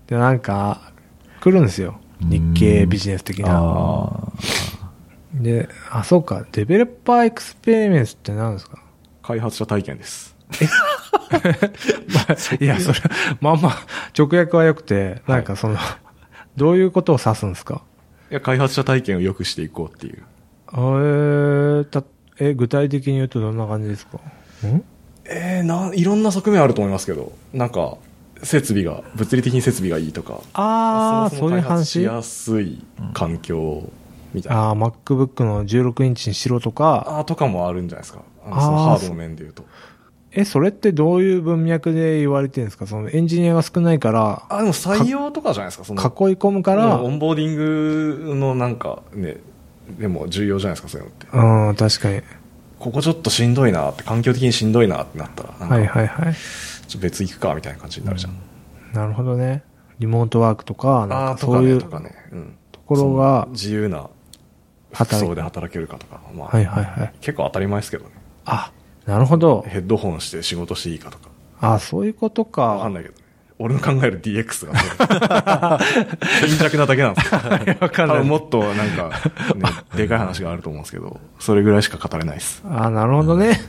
[0.08, 0.92] で、なんか、
[1.40, 2.00] 来るんですよ。
[2.20, 3.48] 日経ビジネス的な。
[3.58, 4.32] あ
[5.34, 6.44] で、あ、そうか。
[6.50, 8.82] デベロッパーエクスペリメンスって何ですか？
[9.22, 10.34] 開発者体験です。
[11.30, 11.38] ま
[12.28, 12.98] あ、いや、それ、
[13.40, 13.76] まあまあ、
[14.18, 15.76] 直訳は良くて、なんかその、
[16.56, 17.82] どういうことを指すんですか？
[18.30, 20.22] いや、開発者体験を良くしていこうっていう。
[20.72, 22.02] えー、た、
[22.40, 24.18] え、具体的に言うとどんな感じですか？
[24.66, 24.82] ん
[25.26, 27.96] えー、な、いろんな側面あると思いますけど、なんか、
[28.42, 33.88] 設備が、物理的に設備がいいとか、ああ、そそういうもそも開発し話やすい環境
[34.32, 34.62] みたいな。
[34.62, 38.22] ああ、MacBook の16インチにしろとか、あーとかもあるんじゃないですか。
[38.46, 39.64] あのハードの面で言うと。
[40.30, 42.86] え、それってどういう文脈で言われてるんですか？
[42.86, 46.02] そのエンジニアが少ないから、あ、でも採用とかじゃないですか、その。
[46.02, 47.56] 囲い込むから、オンボーディン
[48.28, 49.38] グのなんかね、
[49.98, 51.26] でも重要じゃないですか、そういうのって。
[51.32, 52.22] うん、確かに。
[52.78, 56.34] ここちょっとしんどいなって、環境的にしんどいなってなったら、はいはいはい。
[56.88, 58.34] ちょっと別行くかみたいな感じになるじゃん。
[58.92, 59.62] なるほどね。
[59.98, 62.14] リモートワークとか、あなんかそういうとかね。
[62.32, 62.56] うん。
[62.72, 64.08] ところが自由な
[64.92, 67.14] 服装で働けるかとか、まあ、はいはいはい。
[67.20, 68.10] 結構当たり前ですけどね。
[68.44, 68.72] あ、
[69.06, 69.62] なるほど。
[69.68, 71.28] ヘッドホンして仕事していいかとか。
[71.60, 72.62] あ、そういうことか。
[72.62, 73.28] わかんないけどね。
[73.60, 77.40] 俺の考える DX がそう、 貧弱なだけなんですよ。
[77.80, 79.10] わかんないもっとなんか、
[79.56, 79.64] ね、
[79.96, 82.62] でかい話があると思うんですけど、それぐらいしか語れないです。
[82.70, 83.60] あ、なるほどね。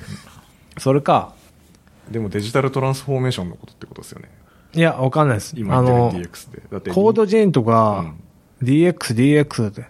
[0.78, 1.34] それか。
[2.12, 4.30] でもデジタルトランスフォーメーションのことってことですよね。
[4.74, 5.54] いや、わかんないです。
[5.58, 6.62] 今あの、言ってる DX で。
[6.72, 8.14] だって、コードジェーンとか、
[8.62, 9.86] DX、DX って。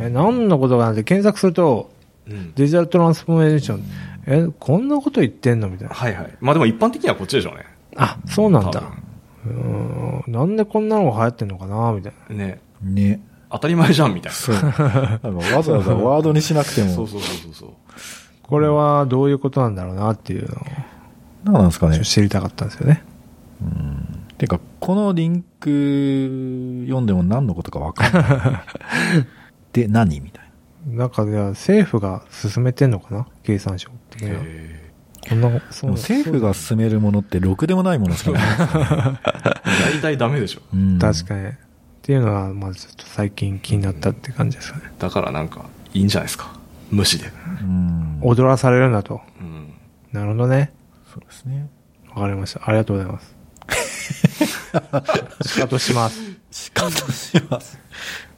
[0.00, 1.90] え、何のことかなんて検索すると、
[2.28, 3.84] うんデジタルトランスフォーメーション、
[4.26, 5.94] え、こんなこと言ってんのみたいな。
[5.94, 6.36] はいはい。
[6.40, 7.64] まあでも一般的にはこっちでしょうね。
[7.96, 8.78] あ、そうなんだ多。
[8.80, 12.36] うーんなんでこんなのが流行ってんのかなみたいな。
[12.36, 12.60] ね。
[12.82, 13.20] ね。
[13.50, 14.36] 当たり前じゃんみたいな。
[14.36, 14.56] そう。
[15.56, 16.90] わざわざワードにしなくても。
[16.90, 17.70] そうそうそうそうそう。
[18.42, 20.56] これはどういうことなんだろうなっていうの
[21.44, 22.00] なんですかね。
[22.00, 23.02] 知りたかったんですよね。
[24.38, 29.26] てか、このリンク読んでも何のことかわかんない。
[29.72, 30.50] で、何みたい
[30.86, 34.36] なんか、じゃあ政府が進めてんのかな経産省的には。
[34.44, 34.92] え
[35.28, 35.60] こんな、な。
[35.70, 38.42] そう政府が進めるものってろくでもないものしかない。
[38.42, 39.18] ー
[39.92, 40.60] 大体ダメでしょ。
[40.72, 41.48] うん確かに。
[41.48, 41.52] っ
[42.02, 44.84] ていうのが、まあちょっと最近気になったって感じですかね。
[44.98, 46.52] だからなんか、いいんじゃないですか。
[46.90, 47.30] 無視で。
[47.60, 48.18] うん。
[48.22, 49.20] 踊らされるんだと。
[49.40, 49.72] うん。
[50.12, 50.72] なるほどね。
[51.18, 51.68] そうですね。
[52.14, 52.60] わかりました。
[52.64, 53.36] ありがとうございます。
[55.48, 56.20] 仕方します。
[56.50, 57.78] 仕方します。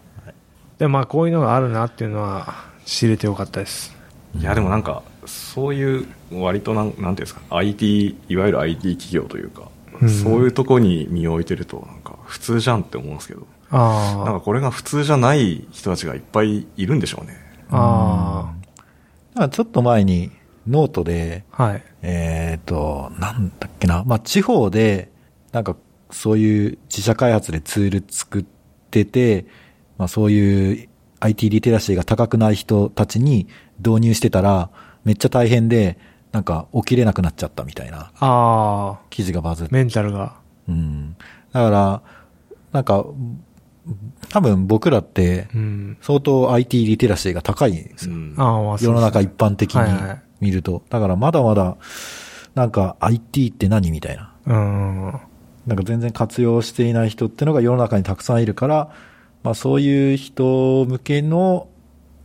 [0.78, 2.54] で、まあこういうのがあるなっていうのは
[2.86, 3.94] 知れてよかったです。
[4.38, 9.62] いやでもなんか、そういう、割となん、なんていうんですか、IT、いわゆる IT 企業というか、
[10.00, 13.40] うんそういうとこに身を置いてると、なんか、普通じゃんって思うんですけど、
[13.70, 17.36] なんかあこれが普通じゃない人たちがいっぱいいるんでしょうね。
[17.70, 18.50] あ。
[19.34, 20.30] あなんかちょっと前に
[20.66, 21.64] ノートで、あ。
[21.64, 21.82] はい。
[22.02, 25.10] えっ、と、なんだっけな、まあ、地方で、
[25.52, 25.76] なんか、
[26.10, 28.44] そういう自社開発でツール作っ
[28.90, 29.46] てて、
[29.98, 30.88] まあ、そういう
[31.20, 33.46] IT リテラシーが高くない人たちに
[33.78, 34.70] 導入してたら、
[35.04, 35.98] めっちゃ大変で、
[36.32, 39.74] なんか起きれなくなっちゃったみたいなああ、記事がバズって。
[39.74, 40.36] メンタルが。
[40.68, 41.16] うん。
[41.52, 42.02] だから、
[42.72, 43.04] なんか、
[44.28, 45.98] 多分僕らってうん。
[46.00, 48.14] 相当 IT リテラシーが高いんですよ。
[48.14, 48.34] うん
[48.80, 50.82] 世の中い一般的にはいはい見ると。
[50.90, 51.76] だからまだまだ、
[52.54, 54.34] なんか IT って何みたいな。
[54.46, 55.20] うん。
[55.66, 58.90] なんか全然活用していない人ってのが世の中にたくさんいるから、
[59.42, 61.68] まあそういう人向けの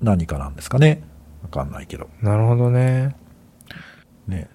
[0.01, 1.03] 何かなんですかね。
[1.43, 2.09] わかんないけど。
[2.21, 3.15] なるほどね。
[4.27, 4.49] ね。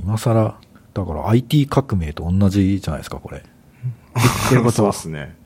[0.00, 0.56] 今更、
[0.94, 3.42] だから IT 革命と同じじゃないですか、これ。
[4.14, 4.98] 言ってることそうはで。
[4.98, 5.36] すね。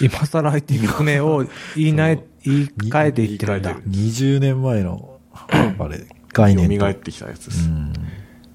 [0.00, 1.44] 今更 IT 革命を
[1.76, 4.38] 言いない、言い換えていってるんだ言い換え。
[4.38, 6.84] 20年前の、あれ、概念と。
[6.84, 7.68] 蘇ってきたやつです。
[7.68, 7.92] うん。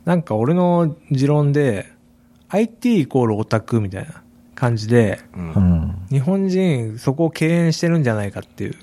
[0.05, 1.91] なんか俺の持論で、
[2.49, 4.21] IT イコールオタクみたいな
[4.55, 5.95] 感じで、うんうん。
[6.09, 8.75] 日本人そこを敬遠してるんじゃないかっていう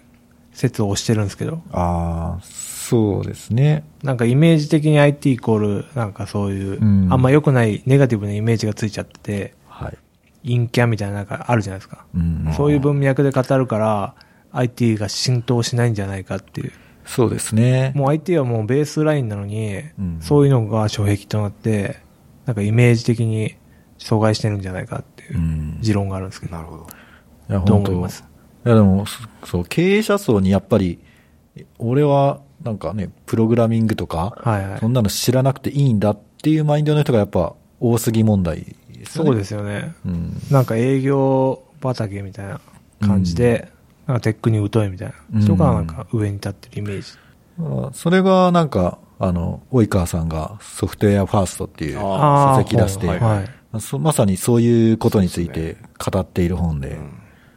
[0.52, 3.84] 説を推してるんですけど、ああ、そうですね。
[4.02, 9.98] なんかイメージ的に IT イコール、なんかそういう、うんあんま良くないネガティブなイメージがついちゃってて、はい。
[10.44, 12.06] 陰キャみたいななんかあるじゃないですか。
[12.14, 12.52] うん。
[12.56, 14.14] そういう文脈で語るから、
[14.52, 16.72] IT が浸透しないんじゃないかっていう。
[17.06, 17.92] そうですね。
[17.94, 22.00] もう IT はもうベースラインなのに、うんそういうのが障壁となって、
[22.44, 23.54] なんかイメージ的に
[23.98, 26.86] 阻害してるんじゃないかっていううん持論があるんですけど、なるほど。
[27.48, 28.24] いや、どう本当思います？
[28.66, 30.98] いや、でも、そそう、経営者層にやっぱり、
[31.78, 39.04] 俺は、なんかね、プログラミングとか、はいはいそんなの知らなくていいんだっていうマインドの人がやっぱ多すぎ問題ね。
[39.06, 39.94] そうですよね。
[40.04, 40.36] うん。
[40.50, 42.60] なんか営業畑みたいな
[43.00, 43.70] 感じで、
[44.06, 47.18] なんかテックに疎いみたいな人がなんか上に立ってるイメージ。
[47.58, 53.80] まあそれがなんか、あの、及川さんがソフトウェアファーストっていう書籍出して、はいはい。
[53.80, 56.98] そまさにそういうことについて語っている本で。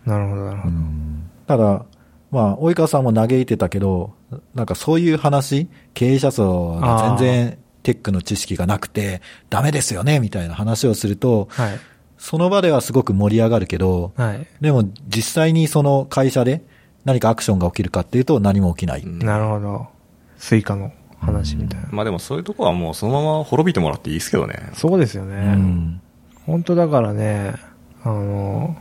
[0.06, 0.78] なるほど、なるほうど。
[0.78, 1.86] んただ、
[2.32, 4.14] まあ、及川さんも嘆いてたけど、
[4.54, 11.80] なんかそういう話、経営者層が全然テックの知識がなくて、ダメですよね、みたいな話をすると、はい。
[12.20, 14.46] その場ではすごく盛り上がるけど、はい。
[14.62, 16.62] でも実際にその会社で
[17.06, 19.02] 何かアクションが起きるかっていうと何も起きない。
[19.02, 19.88] うんなるほど。
[20.38, 21.88] スイカの話みたいな。
[21.92, 24.70] まあでもそういうとこはもうそのまま滅びてもらっていいですけどね。
[24.74, 25.36] そうですよね。
[25.36, 26.02] うん
[26.46, 27.54] 本当だからね、
[28.04, 28.76] あの、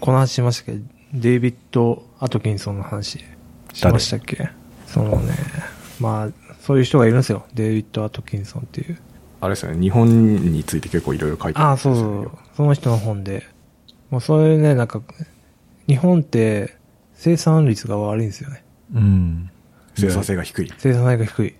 [0.00, 0.78] この話しましたけ？
[0.78, 3.18] ど、デイビッド・アトキンソンの話
[3.74, 4.48] しましたっけ？
[4.86, 5.34] そのね、
[6.00, 7.44] まあ、そういう人がいるんですよ。
[7.52, 8.98] デイビッド・アトキンソンっていう。
[9.44, 12.30] あれですよね、日本について結構いろいろ書いてああ、るんですよそうそう。
[12.56, 13.46] その人の本で。
[14.10, 15.02] もうそういうね、なんか、
[15.86, 16.76] 日本って
[17.14, 18.64] 生産率が悪いんですよね。
[18.94, 19.50] うん。
[19.96, 20.72] 生産性が低い。
[20.78, 21.54] 生産性が低い。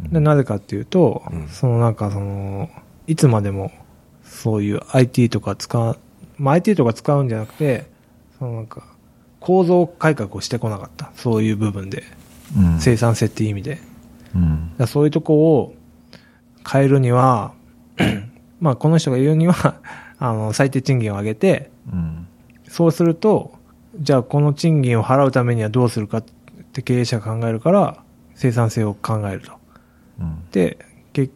[0.00, 2.70] でなぜかっていうと、うんそのなんかその、
[3.06, 3.70] いつまでも
[4.24, 5.98] そういう IT とか使う、
[6.38, 7.86] まあ、IT とか使うんじゃなくて、
[8.38, 8.82] そのなんか、
[9.40, 11.12] 構造改革をしてこなかった。
[11.16, 12.02] そういう部分で。
[12.56, 13.78] うん生産性っていう意味で。
[14.34, 14.72] うん。
[14.78, 15.74] らそういうとこを
[16.70, 17.52] 変えるには、
[18.60, 19.80] まあこの人が言うには、
[20.18, 22.26] あの、最低賃金を上げて、うん。
[22.68, 23.54] そうすると、
[23.98, 26.24] じゃあこの賃金を払うためにはどうするかっ
[26.72, 28.02] て経営者が考えるから、
[28.34, 29.52] 生産性を考えると。
[30.20, 30.44] うん。
[30.50, 30.78] で、
[31.12, 31.30] け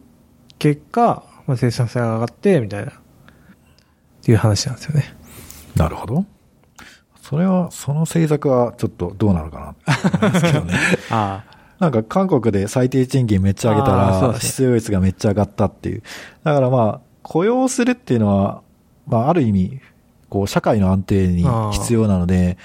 [0.59, 2.95] 結果、まあ、生産性が上がって、みたいな、っ
[4.23, 5.15] ていう話なんですよね。
[5.75, 6.25] なるほど。
[7.21, 10.73] それは、その政策はちょっとどうなるかなって思いますけどね。
[11.09, 11.43] あ
[11.81, 16.03] なんか韓国で最低賃金めっちゃ上げたら、失業率がめっちゃ上がったっていう。
[16.43, 18.61] だからまあ、雇用するっていうのは、
[19.07, 19.81] まあある意味、
[20.29, 22.59] こう社会の安定に必要なので、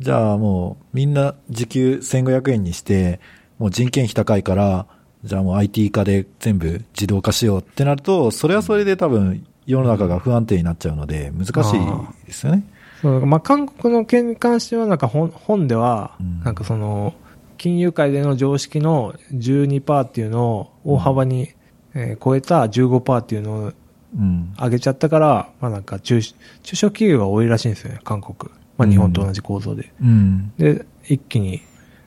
[0.00, 3.20] じゃあもうみんな時給1500円にして、
[3.58, 4.86] もう人件費高いから、
[5.24, 12.64] じゃあもう IT 化で全部自動化しようってなると、それはそれで多分世の中が不安定になっちゃうので、難しいですよね。
[13.02, 17.12] そうまあ、韓国の件に関しては、なんか本本では、うんなんかその、
[17.58, 21.52] 金融界での常識の12%っていうのを大幅に、
[21.94, 23.72] えー超えた15%っていうのを
[24.16, 24.54] うん。
[24.58, 26.32] 上げちゃったから、まあなんか中、中
[26.76, 28.50] 小企業が多いらしいんですよね、韓国。
[28.78, 29.92] まあ日本と同じ構造で。
[30.00, 30.52] うん。
[30.56, 31.60] で、一気に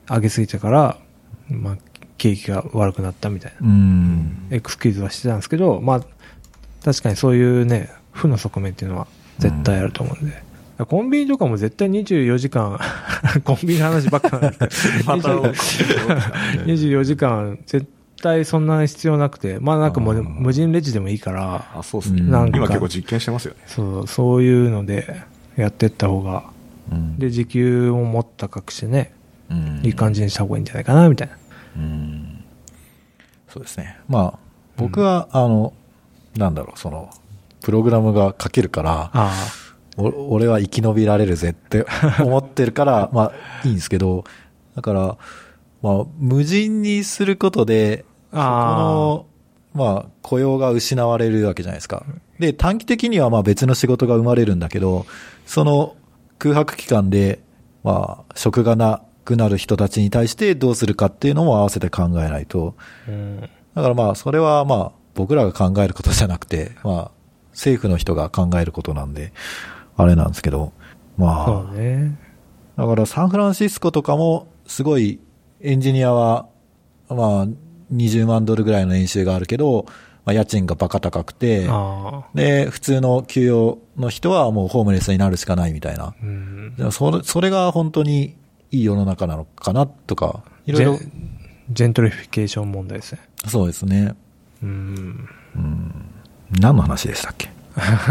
[0.09, 0.97] 上げすぎたから、
[1.49, 1.77] まあ、
[2.17, 3.67] 景気が悪くなったみたいな。
[3.67, 4.47] うん。
[4.49, 6.01] エクスキューズはしてたんですけど、まあ、
[6.83, 9.07] 確かにそういうね、負の側面っていうのは
[9.39, 10.43] 絶対あると思うんで。
[10.85, 12.79] コンビニとかも絶対24時間、
[13.43, 17.87] コンビニの話ばっかなんですけど、 また20 24時間絶
[18.21, 22.21] 対そんな必要なくて、まあなんか無人レジでもいいから、あ、そうですね。
[22.21, 22.57] うんなんか。
[22.57, 23.59] 今結構実験してますよね。
[23.67, 25.23] そう、そういうので
[25.57, 26.45] やってった方が、
[26.91, 27.17] うん。
[27.17, 29.13] で、時給をもっと高くしてね、
[29.49, 29.81] うん。
[29.83, 31.35] いい感じにした方がいいんじゃないかな、みたいな。
[31.77, 32.43] うん。
[33.49, 33.97] そうですね。
[34.07, 34.39] まあ、
[34.77, 35.73] 僕は、あの、
[36.37, 37.09] なんだろう、その、
[37.61, 39.11] プログラムが書けるから、
[40.01, 41.85] 俺は生き延びられるぜって
[42.21, 43.31] 思ってるから、まあ、
[43.65, 44.23] いいんですけど、
[44.75, 45.17] だから、
[45.81, 49.25] まあ、無人にすることで、あ
[49.73, 52.03] この、まあ、雇用が失われるわけじゃないですか。
[52.39, 55.05] で、短期的にはまあ別の仕事が生まれるんだけど、
[55.45, 55.95] その
[56.39, 57.39] 空白期間で、
[57.83, 62.75] まあ、職がなくなる人たちに対してどうするかっていうのも合わせて考えないと。
[63.07, 63.41] うん。
[63.75, 67.11] だからまあ、それはまあ、僕らが考えることじゃなくて、まあ、
[67.51, 69.33] 政府の人が考えることなんで、
[69.97, 70.71] あれなんですけど、
[71.17, 72.17] まあ、ね。
[72.77, 75.19] だからサンフランシスコとかも、すごい
[75.61, 76.47] エンジニアは、
[77.09, 77.47] まあ、
[77.93, 79.85] 20万ドルぐらいの年収があるけど、
[80.25, 81.67] まあ、家賃がバカ高くて。
[82.33, 86.13] で、普通の給与の人はもうホームレスになるしかないみたいな。
[86.21, 86.91] うん。
[86.91, 88.35] それ、それが本当に
[88.71, 90.97] いい世の中なのかなとか、いろいろ
[91.71, 93.21] ジェントリフィケーション問題ですね。
[93.47, 94.15] そうですね。
[94.63, 95.27] うん。
[96.59, 97.49] 何の話でしたっけ？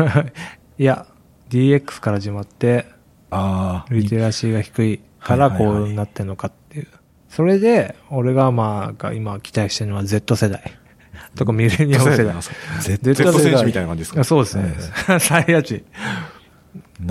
[0.79, 1.07] いや、
[1.51, 2.87] DX から始まって、
[3.31, 6.87] ああ、リテラシーが低いからこうなってんのかっていう。
[7.29, 10.63] それで、俺がまあ、今期待してるのは Z 世代。
[11.37, 12.35] とかミレニアム世代。
[12.81, 14.21] Z Z 選手みたいな感じですか？
[14.21, 14.75] あそうですね。
[15.21, 15.85] 最悪値。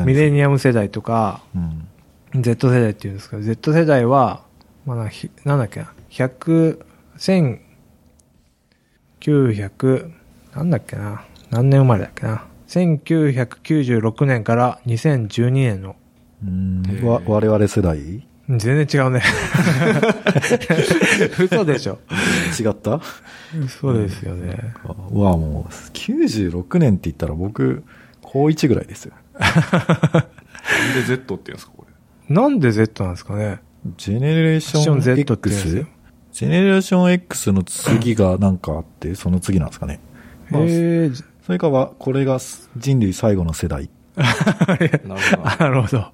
[0.06, 1.60] ミレニアム世代とか、う
[2.38, 2.41] ん。
[2.41, 4.41] Z 世代って言うんですけど、Z 世代は、
[4.86, 4.97] まあ
[5.45, 6.80] なんだっけな、100、
[9.21, 10.12] 1900、
[10.56, 12.43] なんだっけな、何年生まれだっけな？
[12.69, 15.95] 1996年から2012年の、
[16.43, 17.97] うんわ我々世代？
[17.99, 19.21] 違全然違うね。
[21.39, 21.99] 嘘でしょ。
[22.71, 23.01] った？
[23.60, 24.73] 嘘ですよね。
[25.12, 27.84] うわ、もう、96年って言ったら僕、
[28.21, 29.13] 高1ぐらいですよ。
[29.39, 29.51] なん
[30.93, 31.86] で Z って言うんですか、こ
[32.29, 32.36] れ？
[32.36, 33.60] なんで Z なんですかね
[33.97, 35.77] ジェネレーション Z って言うんです X?
[35.77, 35.86] よ
[36.32, 39.99] ジェネレーション X の次がなんかあって、その次なんですかね。
[40.51, 42.38] まあへえ、じそれかは、これが
[42.77, 43.89] 人類最後の世代。
[44.15, 46.12] なるほどあ、なるほど。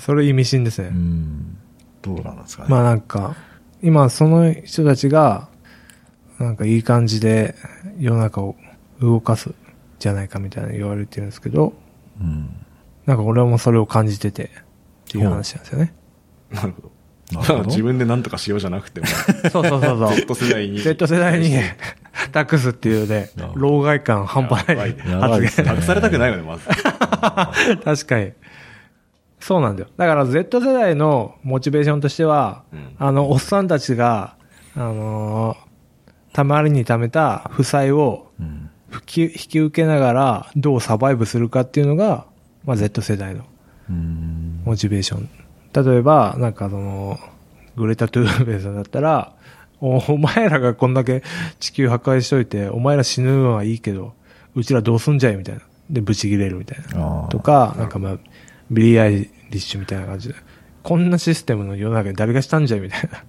[0.00, 0.88] それ意味深ですね。
[0.88, 1.56] うん。
[2.02, 2.68] どうなんですかね。
[2.68, 3.36] まあなんか、
[3.84, 5.48] 今その人たちが、
[6.40, 7.54] なんかいい感じで
[8.00, 8.56] 世の中を
[9.00, 9.54] 動かす
[10.00, 11.72] じゃないかみたいな言われてるんですけど、
[12.20, 12.50] うん。
[13.06, 14.48] なんか俺もそれを感じててっ
[15.08, 15.94] ていう話なんですよね。
[16.50, 16.95] なるほど。
[17.66, 19.06] 自分で何とかしようじゃなくても、
[19.50, 20.14] そうそうそうそう。
[20.14, 20.78] Z 世代に。
[20.78, 21.50] Z 世代に
[22.32, 26.66] 託すっていうね老害感半端ないやばい やばいですね託されたくないよね、まず。
[27.84, 28.32] 確かに。
[29.40, 29.88] そうなんだよ。
[29.96, 34.34] だから Z 世代のモチベーションとしては、うんあの、おっさんたちが、
[34.74, 35.66] あのー
[36.32, 38.68] たまりに貯めた負債をうん。
[38.92, 42.26] 引き受けながらどうサバイブするかっていうのが、
[42.64, 43.44] まあ、Z 世代の
[43.88, 44.60] うん。
[44.64, 45.28] モチベーション。
[45.74, 47.18] 例えば、なんかその、
[47.76, 49.32] グレタ・トゥーンベリさんだったら、
[49.80, 51.22] おお前らがこんだけ
[51.60, 54.14] 地球破壊しといて、お前ら死ぬのはいいけど、
[54.54, 55.60] うちらどうすんじゃいみたいな。
[55.90, 57.28] で、ブチ切れるみたいな。
[57.30, 58.18] とか、なんかまあ、
[58.70, 60.34] ビリー・アイリッシュみたいな感じで、
[60.82, 63.24] こんなシステムの世の中に誰がしたんじゃいみたいな。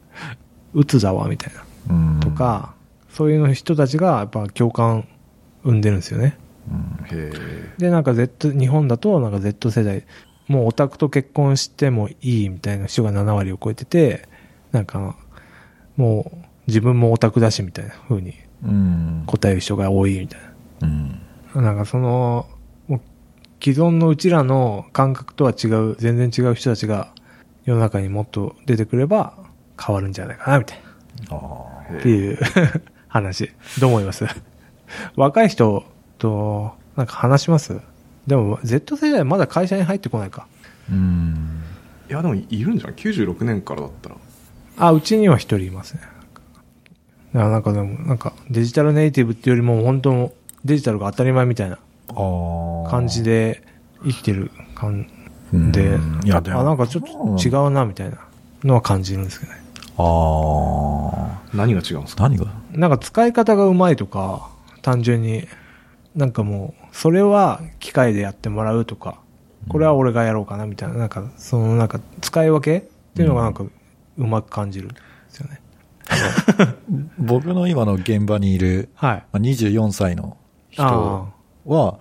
[0.73, 1.95] うつだわ、みたいな。
[1.95, 2.19] うん。
[2.19, 2.73] とか、
[3.09, 5.07] そういうの人たちがやっぱ共感
[5.63, 6.37] 生んでるんですよね。
[6.69, 7.05] うん。
[7.07, 7.31] へ
[7.77, 10.03] で、なんか Z、日本だとなんか Z 世代、
[10.47, 14.27] もうオタクと結婚してもいいみたいな人が7割を超えてて、
[14.71, 15.15] なんか、
[15.97, 18.33] もう自分もオタクだしみたいな風に
[18.63, 19.23] うん。
[19.27, 20.39] 答える人が多いみたい
[20.81, 21.21] うん。
[21.55, 21.61] な。
[21.61, 22.47] なんかその、
[23.63, 27.11] 既存のうちらの感覚とは違う、全然違う人たちが
[27.65, 29.33] 世の中にもっと出てくれば
[29.83, 30.81] 変わるんじゃないかなみたい
[31.29, 31.35] な。
[31.35, 31.85] ああ。
[31.91, 31.97] え。
[31.99, 32.37] っていう
[33.07, 33.51] 話。
[33.81, 34.25] どう思います？
[35.17, 35.83] 若い人
[36.19, 37.79] となんか話します？
[38.27, 40.47] でも Z 世代まだ会社に入ってこないか。
[40.91, 41.63] うん。
[42.09, 42.93] いや、でもいるんじゃん。
[42.93, 44.15] 96年からだったら。
[44.77, 46.01] あ、うちには一人いますね。
[47.33, 50.33] なんかでも、なんかデジタルネイティブっていうよりも本当
[50.65, 51.79] デジタルが当たり前みたいな。
[52.89, 53.63] 感じで
[54.03, 55.07] 生きてる感
[55.53, 58.17] うんで、いやでもあ、なんかちょっと違うなみたいな
[58.63, 59.59] のは感じるんですけどね。
[59.97, 61.41] ああ。
[61.53, 62.23] 何が違うんですか？
[62.23, 64.49] 何がなんか使い方がうまいとか、
[64.81, 65.47] 単純に、
[66.15, 69.21] なんかもう、それは機械でやってもらうとか、
[69.69, 74.95] これは俺がやろうかなみたいな、なんか、そのなんか、使い分けっていうのがなんか、うまく感じるんで
[75.29, 75.61] すよね。
[77.19, 79.15] 僕の今の現場にいるはい。
[79.31, 80.37] まあ24歳の
[80.71, 81.27] 人あ
[81.67, 81.99] は、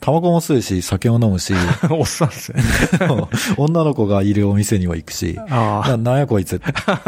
[0.00, 1.88] タバコも吸うし、酒も飲むし、あ。
[1.92, 2.62] おっさんですね。
[3.58, 6.62] 女の子がいるお店には行くし、あななんやこいつ。
[6.86, 7.02] あ。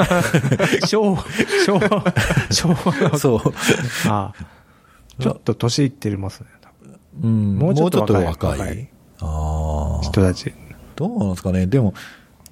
[0.85, 1.25] 昭和、
[1.64, 2.14] 昭和、
[2.51, 3.18] 昭和の。
[3.18, 3.55] そう。
[4.09, 4.47] ああ。
[5.21, 6.47] ちょっと年いってますね。
[7.20, 8.88] うん、もうちょっと若い。
[9.18, 10.53] 人たち。
[10.96, 11.66] どうなんですかね。
[11.66, 11.94] でも、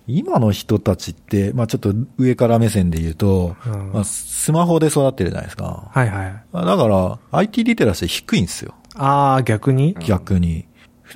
[0.06, 5.88] 今の人たちって、まあちょっと上から目線で言うと、うんまあ、スマホで育ってるじゃないですか。
[5.90, 6.44] はいはい。
[6.52, 8.74] まあだから、IT リテラシー低いんですよ。
[8.94, 9.94] ああ、逆に？
[10.00, 10.66] 逆に。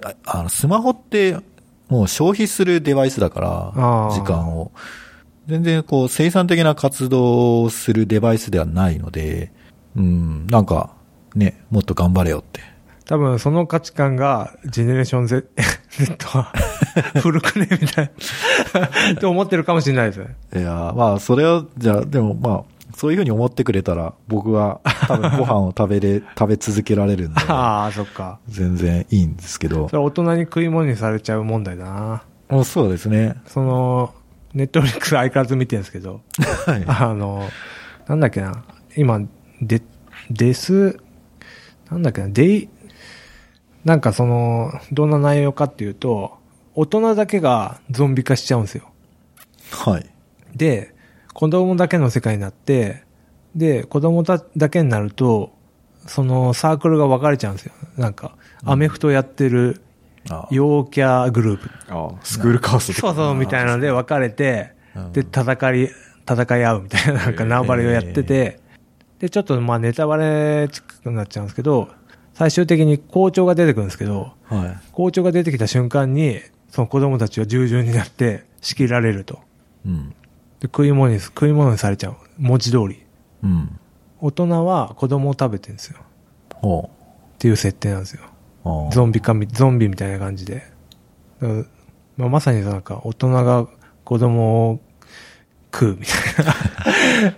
[0.03, 1.37] ああの、スマホって、
[1.89, 4.73] もう消費するデバイスだから時間を。
[5.47, 9.53] 全然こう生産的な活動をするデバイスではないので、
[9.95, 10.95] うん、なんか
[11.35, 12.63] ね、もっと頑張れよって。
[13.07, 15.47] 多分その価値観が、ジェネレーション Z,
[15.91, 16.53] Z は
[17.21, 18.11] 古くねみたい
[19.13, 20.37] な、 と思ってるかもしれないですね。
[20.55, 22.65] いやーまあ、それを、じゃあ、でもまあ、
[22.97, 28.39] そういうふうに思ってくれたら、僕は多分 ご飯を食べれ、食べ続けられるんで、ああ、そっか。
[28.49, 29.97] 全然いいんですけどそ。
[29.97, 32.23] れ大人に食い物にされちゃう問題だな。
[32.49, 33.35] もうそうですね。
[33.47, 34.15] その、
[34.55, 36.21] ネットフリックス相変わらず見てるんですけど、
[36.67, 36.85] はい。
[36.87, 37.49] あの、
[38.07, 38.63] なんだっけな、
[38.97, 39.21] 今、
[39.61, 39.83] で、
[40.31, 40.99] です、
[41.91, 42.69] なんだっけな、デイ、
[43.85, 46.39] なんかその、どんな内容かっていうと、
[46.75, 48.91] 大人だけがゾンビ化しちゃうんですよ。
[49.71, 50.07] はい。
[50.55, 50.95] で、
[51.33, 53.05] 子供だけの世界になって、
[53.55, 55.53] で、子供だだけになると、
[56.07, 57.73] そのサークルが分かれちゃうんですよ。
[57.97, 59.83] なんか、アメフトやってる
[60.31, 61.71] あ陽キャグループ。
[61.89, 65.43] ああ、スクールカースそうそう、みたいなので分かれてうん、で、戦
[65.75, 65.91] い、
[66.29, 68.61] 戦い合うみたいな、なんか縄張りをやってて、
[69.19, 71.89] で、ちょっとまあネタバレ近くなっちゃうんですけど、
[72.35, 74.93] 最終的に校長が出てくるんですけど、はい。
[74.93, 79.39] 校長が出てきた瞬間に、その子供たちは従順になって仕切られると。
[79.87, 80.11] うん。
[80.11, 80.15] で、
[80.65, 82.17] 食い物に、食い物にされちゃう。
[82.39, 83.03] 文字通り。
[83.45, 83.79] うん。
[84.21, 85.99] 大人は子供を食べてるんですよ。
[86.55, 86.91] ほ
[87.35, 88.23] っていう設定なんですよ。
[88.91, 90.65] ゾンビかみ、ゾンビみたいな感じで。
[92.17, 93.69] まあ、まさになんか大人が
[94.05, 94.81] 子供を
[95.73, 96.45] 食うみたい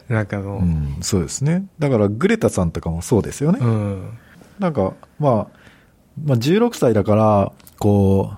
[0.09, 0.16] な。
[0.16, 1.66] なんかもう、うん、そうですね。
[1.78, 3.59] だから、グレタさんとかもそうですよね。
[3.61, 4.18] うん。
[4.58, 5.46] なんか、まあ、
[6.24, 8.32] まあ、16歳だから、こ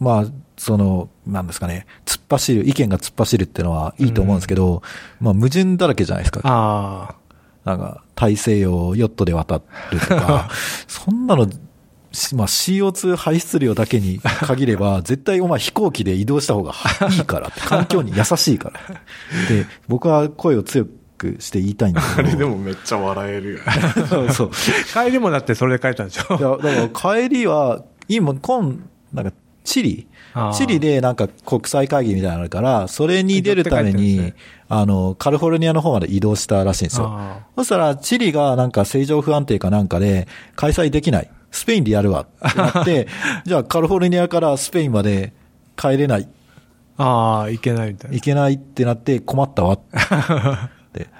[0.00, 0.26] う、まあ、
[0.56, 4.82] その、なんですかね、突っ走る、意見が突っ走るっていうのはいいと思うんですけど、
[5.20, 6.40] まあ、矛盾だらけじゃないですか。
[6.44, 7.14] あ
[7.64, 10.48] なんか、大西洋をヨットで渡るとか、
[10.86, 11.48] そんなの、
[12.12, 16.72] しまあ、CO2 排出量だけに限れば、 絶対お前飛行機で移動した方が
[17.10, 18.80] いいから環境に優しいから。
[19.50, 20.90] で、僕は声を強く
[21.40, 22.28] して言いたいんだあけど。
[22.30, 23.58] れでもめっちゃ笑えるよ。
[24.08, 24.50] そ うそう。
[24.96, 25.04] あ。
[25.04, 28.76] 帰りもだってそれで帰ったんでしいょや、だから帰りは、今、今、
[29.12, 29.32] なんか、
[29.64, 30.06] チリ？
[30.54, 34.34] チリでなんか国際会議みたいなのあるから、それに出るために、
[34.68, 37.38] あの、カリフォルニアの方まで移動したらしいんですよあ。
[37.56, 41.30] そしたら、チリがなんか正常不安定かなんかで、開催できない。
[41.50, 43.08] スペインでやるわってなって、
[43.46, 45.32] じゃあカリフォルニアからスペインまで
[45.74, 46.28] 帰れない、
[46.98, 48.14] ああ、いけないみたいな。
[48.14, 49.82] 行けないってなって困ったわって。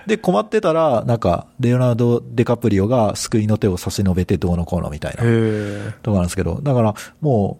[0.06, 5.22] で、困ってたら、なんか、レオナルド・デカプリオが救いの手を差し伸べてどうのこうのみたいな。
[6.02, 7.58] とかなんですけど、だからも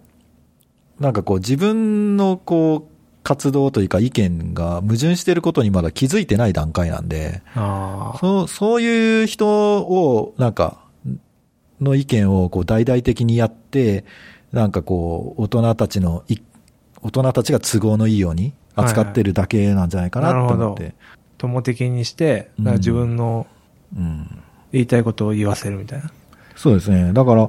[0.99, 7.43] う、なんかこう自分のこう、活動というか意見が矛盾していることにまだ気づいてない段階なんで。
[8.21, 10.79] そう、そういう人を、なんか、
[11.81, 14.05] の意見をこう大々的にやって、
[14.53, 16.37] なんかこう、大人たちのい、
[17.03, 20.83] 大人たちが都合のいいように扱ってるだけなんじゃないかなと思って。
[20.83, 20.95] なる
[21.39, 23.47] 友的にして、だから自分の
[23.97, 24.43] うん。
[24.73, 26.11] 言いたいことを言わせるみたいな。
[26.57, 27.13] そうですね。
[27.13, 27.49] だから、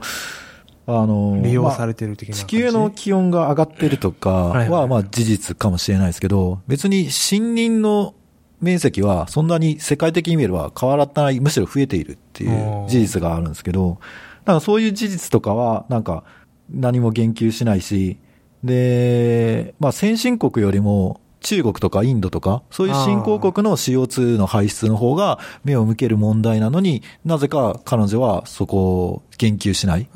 [0.86, 2.58] あの、利用まあされてる的な地感じ？
[2.58, 8.14] 球の気温が上がってるとかはまあ事実かもしれないですけど、別に森林の
[8.62, 13.98] 面積はそんなに世界的に見れば変わらない、むしろ増えているっていう事実があるんですけど、
[14.46, 16.24] だからそういう事実とかはなんか
[16.70, 18.20] 何も言及しないし、
[18.64, 30.10] で、まあ先進国よりも中国とかインドとか、そういう新興国の CO2 の排出の方が目を向ける問題なのになぜか彼女はそこを言及しない。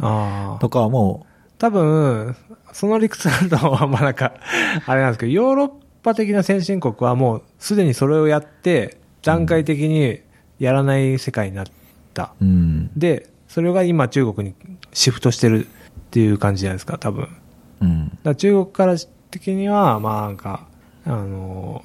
[0.60, 1.26] とかも
[1.58, 2.36] 多分、
[2.74, 4.34] その理屈だと、まあなんか、
[4.86, 5.72] あれなんですけど、ヨーロッ
[6.04, 10.20] パ的な先進国はもうすでにそれをやって、段階的に
[10.60, 11.68] やらない世界になっ
[12.14, 12.34] た。
[12.42, 14.54] う、うん、で、それが今中国に
[14.92, 15.70] シフトしてるっ
[16.10, 17.30] ていう感じじゃないですか、多分。
[17.80, 18.96] うん、ら中国から
[19.30, 20.68] 的には、まあなんか、
[21.06, 21.84] あの、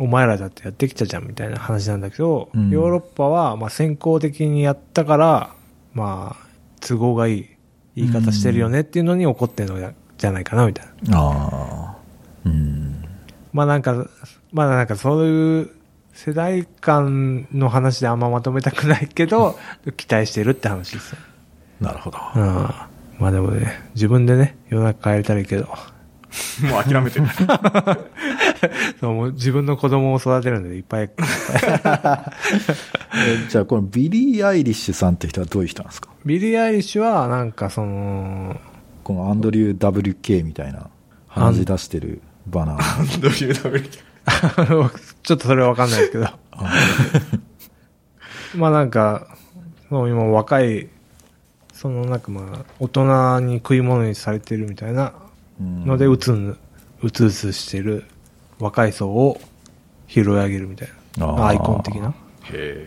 [0.00, 5.54] お前らだってやってきたじゃんみたいな話なんだけど、うんヨーロッパはまあ先行的にやったから、
[5.92, 6.46] まあ、
[6.80, 7.48] 都合がいい
[7.96, 11.18] 言い方してるよねっていうのに怒ってるのじゃないかなみたいな。
[11.18, 11.96] ああ、
[12.44, 13.04] うん、
[13.52, 14.06] まあなんか、
[14.52, 15.70] まあなんかそういう
[16.12, 19.58] 世代間の話であんままとめたくないけど、
[19.96, 21.18] 期待してるって話ですよ。
[21.80, 22.18] なるほど。
[22.36, 22.42] うん。
[23.18, 25.66] まあでもね、自分でね、世の中変えれたらいいけど、
[26.70, 27.26] もう諦めてる。
[29.00, 31.12] そうもう自分の子供を育てるんでいっぱい、 え
[33.48, 36.08] じゃあ、このビリー・アイリッシュさんって人はどういう人なんですか？
[36.24, 38.56] ビリー・アイリッシュはなんかその、
[39.04, 40.88] このアンドリュー WK みたいな
[41.28, 43.20] 話し出してるバナー。
[43.20, 43.88] どういうために。
[44.26, 44.90] あ の
[45.22, 46.26] ちょっとそれはわかんないですけど、
[48.56, 49.26] まあなんか、
[49.88, 50.88] そう今若い、
[51.72, 55.12] そのなんかまあ、大人に食い物にされてるみたいな
[55.60, 55.86] うん。
[55.86, 56.56] ので、うつん、
[57.02, 58.04] うつうつしてる
[58.58, 59.40] 若い層を
[60.06, 61.46] 拾い上げるみたいな。
[61.46, 62.10] アイコン的な
[62.52, 62.86] へ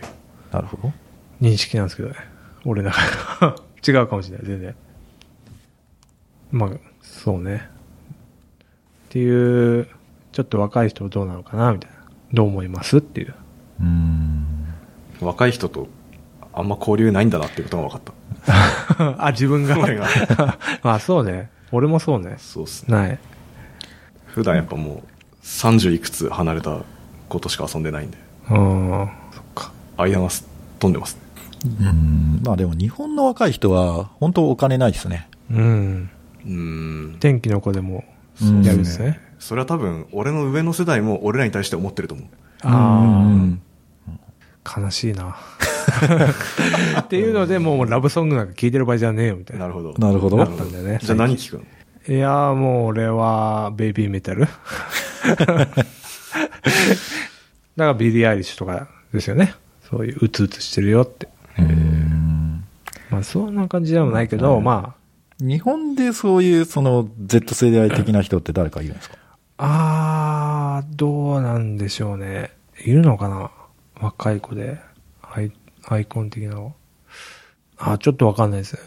[0.50, 0.92] なるほど。
[1.40, 2.16] 認識なんですけどね。
[2.64, 3.00] 俺だか
[3.40, 3.56] ら。
[3.86, 4.74] 違うかもしれない、全然。
[6.50, 6.70] まあ、
[7.00, 7.68] そうね。
[9.06, 9.88] っていう、
[10.32, 11.96] ちょっと若い人どうなのかな、みたいな。
[12.32, 13.34] どう思いますっていう。
[13.80, 14.74] うーん。
[15.20, 15.88] 若い人と
[16.52, 18.00] あんま交流ないんだなっていうことが分かっ
[18.96, 19.16] た。
[19.26, 19.76] あ、自分が
[20.82, 21.50] まあ、そうね。
[21.70, 22.34] 俺もそうね。
[22.38, 22.96] そうっすね。
[22.96, 23.18] ない。
[24.26, 25.02] 普段やっぱもう
[25.42, 26.78] 30いくつ離れた
[27.28, 28.18] 子としか遊んでないんで、
[28.50, 29.08] うん。
[29.32, 29.72] そっか。
[29.96, 30.46] 間がす
[30.78, 31.20] 飛んでますね。
[31.80, 32.40] うん。
[32.44, 35.28] まあでも日本の若い人は本当お金ないですね。
[35.50, 36.10] うん。
[36.44, 37.16] うーん。
[37.20, 38.04] 天気の子でも
[38.40, 39.20] うんやるんですね。
[39.38, 42.26] それは多分、俺の上の世代も俺らに対して思ってると思う。
[42.26, 43.60] うん
[44.64, 45.36] ああ、悲しいな。
[47.00, 49.66] っていうので、もうラブソングなんか聴いてる場合じゃねえよ、みたいな。
[49.66, 49.94] なるほど。
[49.98, 51.00] なるほどなったんだよね。
[51.02, 52.14] じゃあ何聞くの？
[52.16, 54.46] いやーもう俺はベイビーメタル。
[55.56, 55.86] だか
[57.76, 59.54] らビリー・アイリッシュとかですよね。
[59.90, 61.28] そういううつうつしてるよって。
[61.58, 62.64] うん
[63.10, 64.94] まあそんな感じでもないけど、ま
[65.40, 69.16] 日本でそういうその Z 世代的な人って誰かいるんですか？
[69.58, 72.52] あ、あー、どうなんでしょうね。
[72.84, 73.50] いるのかな？
[74.00, 74.80] 若い子で。
[75.22, 75.52] アイ
[75.88, 76.74] アイコン的なの？
[77.76, 78.78] あー、ちょっとわかんないです。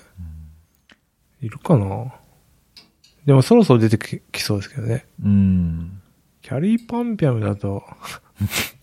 [1.42, 2.14] いるかな？
[3.26, 5.06] でもそろそろ出てききそうですけどね。
[5.24, 6.02] うん。
[6.46, 7.84] キャリーパンピャムだと、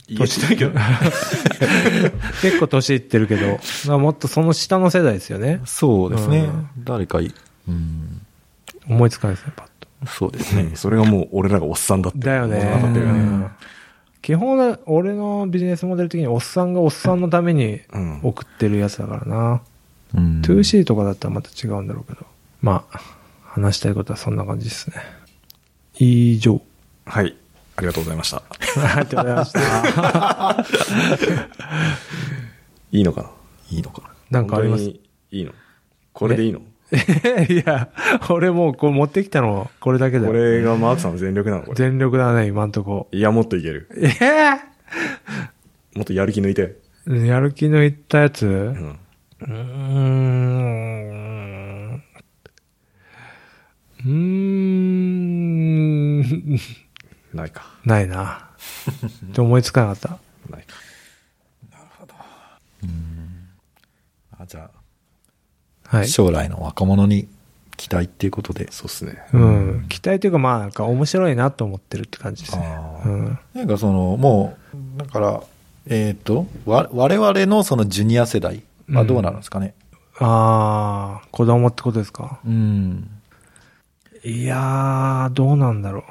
[0.08, 0.72] 言えてないけど。
[2.42, 5.60] 結構年いってるけど、まあもっとその下の世代ですよね。
[5.64, 6.40] そうですね。
[6.40, 7.32] うん誰かい、
[7.68, 8.20] うん。
[8.88, 10.10] 思いつかないですね、パッと。
[10.10, 10.72] そうですね。
[10.74, 12.18] それがもう俺らがおっさんだって。
[12.18, 12.58] だよね。
[12.58, 13.46] よねうん
[14.22, 18.20] 基本は、俺のビジネスモデル的におっさんがおっさんのためにうん。
[18.24, 19.62] 送ってるやつだからな。
[20.16, 20.42] うん。
[20.42, 22.26] 2C とかだったらまた違うんだろうけど。
[22.60, 23.00] まあ、
[23.44, 24.96] 話したいことはそんな感じですね。
[26.00, 26.60] 以上。
[27.06, 27.36] はい。
[27.76, 28.36] ありがとうございました。
[28.38, 28.42] あ
[28.76, 29.60] りがとうございました。
[32.92, 33.30] いいのかな？
[33.70, 34.08] いいのかな？
[34.40, 34.84] なんかあります？
[34.84, 35.00] い
[35.30, 35.52] いの？
[36.12, 36.60] これでいいの？
[37.48, 37.88] いや、
[38.28, 40.44] 俺もうこう持ってきたのこれだけだこよ。
[40.58, 41.74] れがマークさんの全力なのこれ。
[41.76, 43.08] 全力だね、今んとこ。
[43.12, 43.88] いや、もっといける。
[43.96, 44.10] え？
[45.94, 46.76] もっとやる気抜いて。
[47.06, 48.50] ぇ、やる気のいったやつ、う。
[48.50, 52.02] うんーん。
[54.04, 54.10] うー
[56.20, 56.22] ん。
[57.34, 57.64] ないか。
[57.84, 58.48] ないな。
[59.30, 60.08] って思いつかなかった。
[60.54, 60.74] ないか。
[64.38, 64.70] あじゃ
[65.90, 66.08] あ、はい。
[66.08, 67.28] 将来の若者に
[67.76, 68.70] 期待っていうことで。
[68.70, 69.22] そうっすね。
[69.32, 69.86] うん。
[69.88, 72.78] 期待というか、まあ、なんか面白いなと思ってるって感じですね。
[73.04, 73.38] うん。
[73.54, 75.42] なんかその、もう、だから、
[75.86, 79.74] えっ、と、わ、我々のそのジュニア世代はどうなるんですかね？
[80.18, 82.40] ああ、子供ってことですか？
[82.44, 83.08] うん。
[84.24, 86.04] いやー、どうなんだろ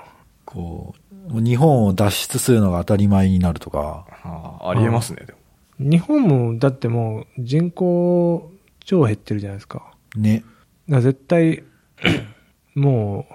[0.46, 4.06] こう、もう日本を脱出するのが当たり前になるとか。
[4.24, 5.40] ああ、ありえますね、でも。
[5.80, 5.90] う。
[5.90, 9.94] 日本も、だってもう人口超減ってるじゃないですか。
[10.16, 10.44] ね。
[10.90, 11.64] だ絶対、
[12.76, 13.26] も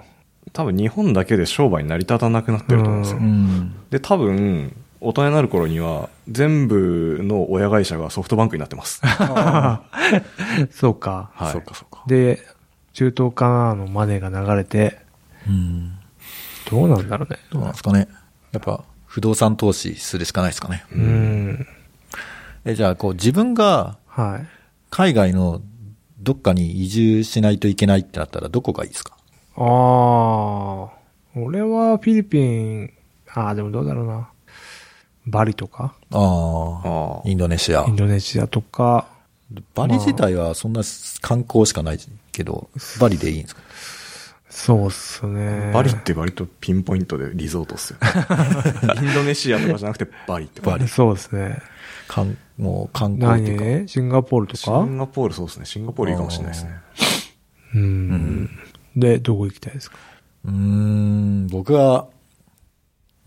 [0.53, 3.19] 多分日本だけで商売成り立たなくなってると思うんですよ。
[3.19, 3.75] うん。
[3.89, 9.01] で、多分、大人になる頃には、全部の親会社がソフトバンクになってます。
[9.05, 11.29] う、そうか。
[11.35, 11.51] はい。
[11.51, 12.03] そうかそうか。
[12.07, 12.39] で、
[12.93, 14.99] 中東からのマネーが流れて、
[15.47, 15.96] うん。
[16.69, 17.39] どうなんだろうね。
[17.51, 18.07] どうなんですかね。
[18.51, 20.85] やっぱ、不動産投資するしかないですかね。
[20.91, 21.67] うん。
[22.65, 24.47] え、じゃあ、こう、自分がはい。
[24.89, 25.61] 海外の
[26.19, 29.17] どっかに移住しないといけないってなったらどこがいいですか？
[29.57, 29.63] ああ、
[31.35, 32.93] 俺はフィリピン、
[33.33, 34.29] ああ、でもどうだろうな。
[35.25, 36.87] バリとか、ああ。
[36.87, 37.91] ああインドネシアイ。
[37.91, 39.07] ンドネシアとか、
[39.75, 40.81] バリ自体はそんな
[41.21, 41.99] 観光しかない
[42.31, 43.61] けど、バリでいいんですか？
[44.59, 45.71] そうっすね。
[45.71, 47.99] バリって割とピンポイントでリゾートっすよ。
[48.99, 50.61] インドネシアとかじゃなくてバリって。
[50.61, 51.61] バリそうですね。
[52.07, 53.65] かんもう観光っていうか。
[53.65, 53.87] 何？
[53.87, 55.65] シンガポールとシかンガポールそうですね。
[55.65, 56.71] シンガポールいいかもしれないですね。
[57.75, 58.49] うん。
[58.95, 59.97] で、どこ行きたいですか？
[60.45, 62.07] うーん、僕は、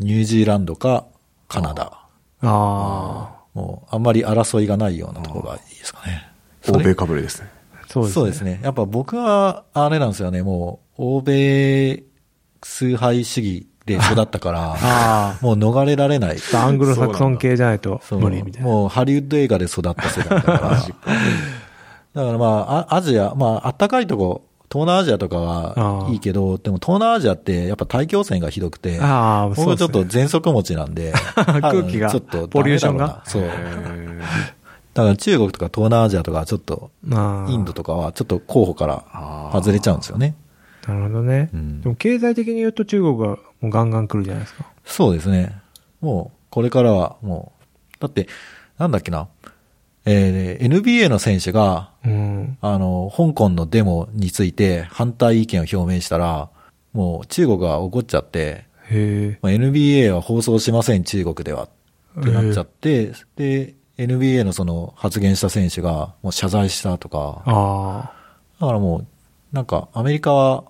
[0.01, 1.07] ニュージーランドか
[1.47, 1.85] カナダ。
[1.85, 2.07] あ
[2.43, 6.27] あ、もう、あんまり争いがないようなところがいいですかね。
[6.69, 7.49] 欧米かぶれですね。
[7.91, 8.15] そうですね。
[8.15, 8.61] そうですね。
[8.63, 12.05] やっぱ僕は、あれなんですよね、もう、欧米
[12.63, 16.37] 崇拝主義で育ったから、 あもう逃れられない。
[16.55, 18.69] あ、アングロサクソン系じゃないと無理みたいな。
[18.69, 20.61] もうハリウッド映画で育った世代だから。
[22.13, 33.45] だからまあ、あアジア、まあ、あったかいとこ、東南アジアとかはいいけど、でも東南アジアってやっぱ大気汚染がひどくて、ああ、僕はちょっと喘息持ちなんで、 空気がちょっとポリューションがそう。
[35.03, 40.35] へだから中国とか東南アジアとかちょっと、インドとかはちょっと候補からあ外れちゃうんですよね。
[40.87, 41.51] なるほどね。
[41.53, 44.65] うんでも経済的に言うと中国がもうガンガン来るじゃないですか。
[44.85, 45.61] そうですね。
[46.01, 48.27] もこれからはもう、だって、
[48.79, 49.29] なんだっけな、
[50.05, 52.59] えー NBA の選手が、うん。
[52.61, 56.49] あの、香港のデモについて反対意見を表明したら、
[56.93, 58.65] もう中国が怒っちゃって。
[59.43, 61.69] まあ NBA は放送しません、中国では。
[62.19, 63.75] ってなっちゃって、で、
[64.05, 68.13] NBA のその発言した選手がもう謝罪したとか、あ
[68.61, 69.07] だからもう、
[69.53, 70.65] なんかアメリカは、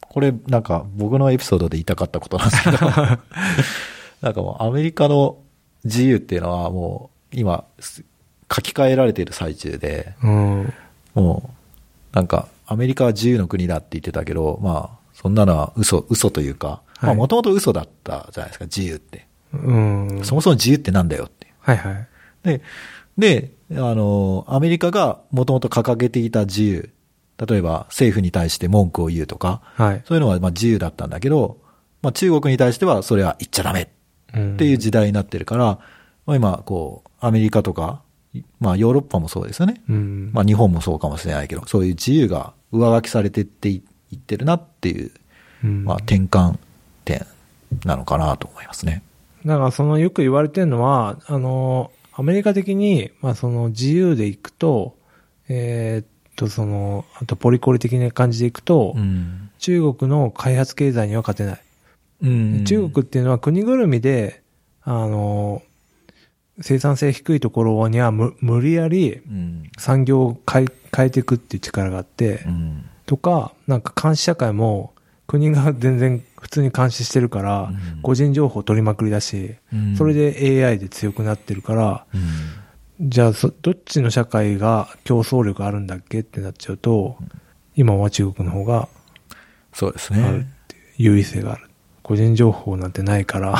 [0.00, 2.78] これなんか僕のエピソードで言いたかったことなんですけど、
[4.22, 5.38] なんかもうアメリカの
[5.84, 8.04] 自由っていうのはもう今す
[8.52, 10.26] 書き換えられている最中で、あ。
[10.26, 10.72] うん。
[11.14, 11.50] も
[12.12, 19.26] う、なんか、アメリカは自由の国だって言ってたけど、まあ、そんなのは嘘、嘘というか、まあ、はいもともと嘘だったじゃないですか、自由って。
[19.52, 20.20] うん。
[20.22, 21.52] そもそも自由ってなんだよって。
[21.60, 22.08] はいはい。
[22.44, 22.62] で、
[23.18, 26.90] で、あの、アメリカがもともと掲げていた自由、
[27.38, 30.02] 例えば政府に対して文句を言うとか、はい。
[30.06, 31.58] そういうのはまあ自由だったんだけど、
[32.02, 33.90] まあ中国に対してはそれは言っちゃダメ
[34.34, 35.78] うんっていう時代になってるから、
[36.26, 38.02] まあ今、こう、アメリカとか、
[38.60, 39.82] まあヨーロッパもそうですよね。
[39.88, 40.30] うん。
[40.32, 45.10] まあ日本もそうかもしれないけど、そういう自由が上書きされてっていいってるなっていう、
[45.64, 46.58] うんまあ転換
[47.04, 47.26] 点
[47.84, 49.02] なのかなと思いますね。
[49.44, 54.96] だからそのよく言われてるのは、あの、アメリカ的に、まあその自由でいくと、
[55.48, 56.06] えーっ
[56.36, 59.50] と、その、あとポリコリ的な感じでいくと、うん。
[59.58, 61.60] 中国の開発経済には勝てない。
[62.22, 64.42] うん中国っていうのは国ぐるみで、
[64.82, 65.62] あの、
[66.60, 69.70] 生産性低いところには無無理やりうん。
[69.76, 72.84] 産業を変え変えていくっていう力があって、うん。
[73.06, 74.93] とか、なんか監視社会も
[75.26, 82.18] 国が全然普通に監視してるから、うん個人情報取りまくりだし、うんそれで AI で強くなってるから、う
[83.06, 83.08] ん。
[83.08, 87.16] じゃあそ、どっちの社会が競争力あるんだっけってなっちゃうと、
[87.74, 88.88] 今は中国の方が
[89.72, 90.46] そうですね。
[90.96, 91.68] 優位性がある。
[92.02, 93.56] 個人情報なんてないから、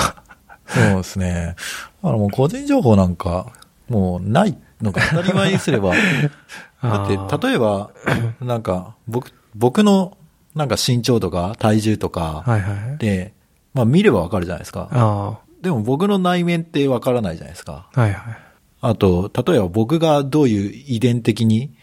[0.67, 1.57] そうですね。
[2.03, 3.53] あのもう個人情報なんか、
[3.89, 5.95] もうないのが当たり前にすれば、
[6.83, 7.91] だって、例えば、
[8.41, 10.17] なんか、僕、僕の、
[10.55, 12.99] なんか身長とか体重とか、はいはい。
[12.99, 13.35] で、
[13.73, 14.89] まあ見ればわかるじゃないですか。
[14.93, 17.89] あでも僕の内面ってわからないじゃないですか。
[17.95, 18.39] あ、はいはい。
[18.81, 21.75] あと、例えば僕がどういう遺伝的に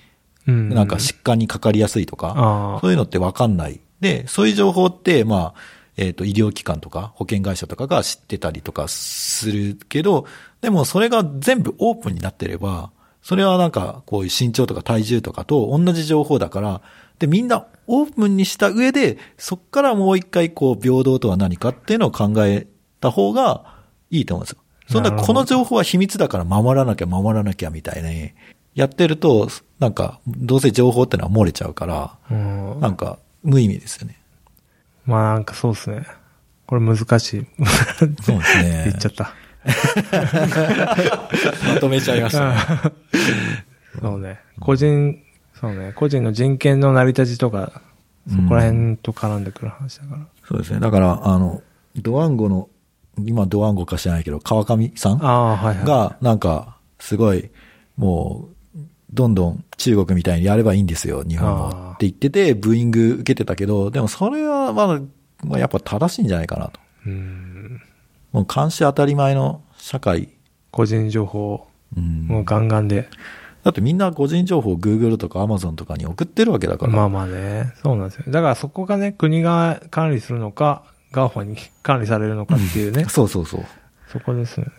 [0.47, 0.69] うん。
[0.69, 3.79] なんか疾患にかかりやすいとか、そういうのってわかんない。
[3.99, 10.25] で、そういう情報って、まあ、えっ、と、医療機関とか保険会社とかが知ってたりとかするけど、
[10.61, 12.91] でもそれが全部オープンになってれば、
[13.21, 16.81] それはなんかこういう身長とか体重とかと同じ情報だから、
[17.21, 22.65] で、みんなオープンにした上で、そっからもう一回こう平等とは何かっていうのを考え
[22.99, 23.77] た方が
[24.09, 24.57] いいと思うんですよ。
[24.87, 28.31] そんな、この情報は秘密だから守らなきゃ守らなきゃみたいに、
[28.73, 32.79] やってると、なんか、どうせ情報ってのは漏れちゃうから、うん。
[32.79, 34.19] なんか、無意味ですよね。
[35.05, 36.07] まあなんかそうですね。
[36.65, 37.45] これ難しい。
[38.23, 39.35] そうですね 言っちゃった。
[41.73, 42.55] まとめちゃいましたね。
[44.01, 44.39] そうね。
[44.59, 45.21] 個人、
[45.61, 45.93] そうね。
[45.95, 47.81] 個人の人権の成り立ちとか、
[48.27, 50.27] そこら辺と絡んでくる話だから。
[50.47, 50.79] そうですね。
[50.79, 51.61] だから、あの、
[51.95, 52.67] ドワンゴの、
[53.23, 55.85] 今ドワンゴか知らないけど、川上さんああ、はいはい。
[55.85, 57.49] が、なんか、すごい、
[57.97, 58.79] もう、
[59.13, 61.71] どんどん中国みたいにやればいいんですよ、日本あも。
[61.71, 65.01] ーって言ってて、ブーイング受けてたけど、でもそれはまだ、
[65.43, 66.79] まあ、やっぱ正しいんじゃないかなと。
[67.05, 67.81] うん。
[68.31, 70.29] もう監視当たり前の社会。
[70.71, 73.09] 個人情報、うんもうガンガンで。
[73.63, 76.93] だってみんな個人情報を Google とか Amazon とかに送ってるわけだから。
[76.93, 77.73] まあまあね。
[77.83, 78.25] そうなんですよ。
[78.27, 83.05] だからそこがね、国が管理するのか、 GAFA に管理されるのかっていうね。
[83.09, 83.65] そうそうそう。
[84.11, 84.71] そこですよね。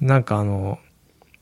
[0.00, 0.78] なんかあの、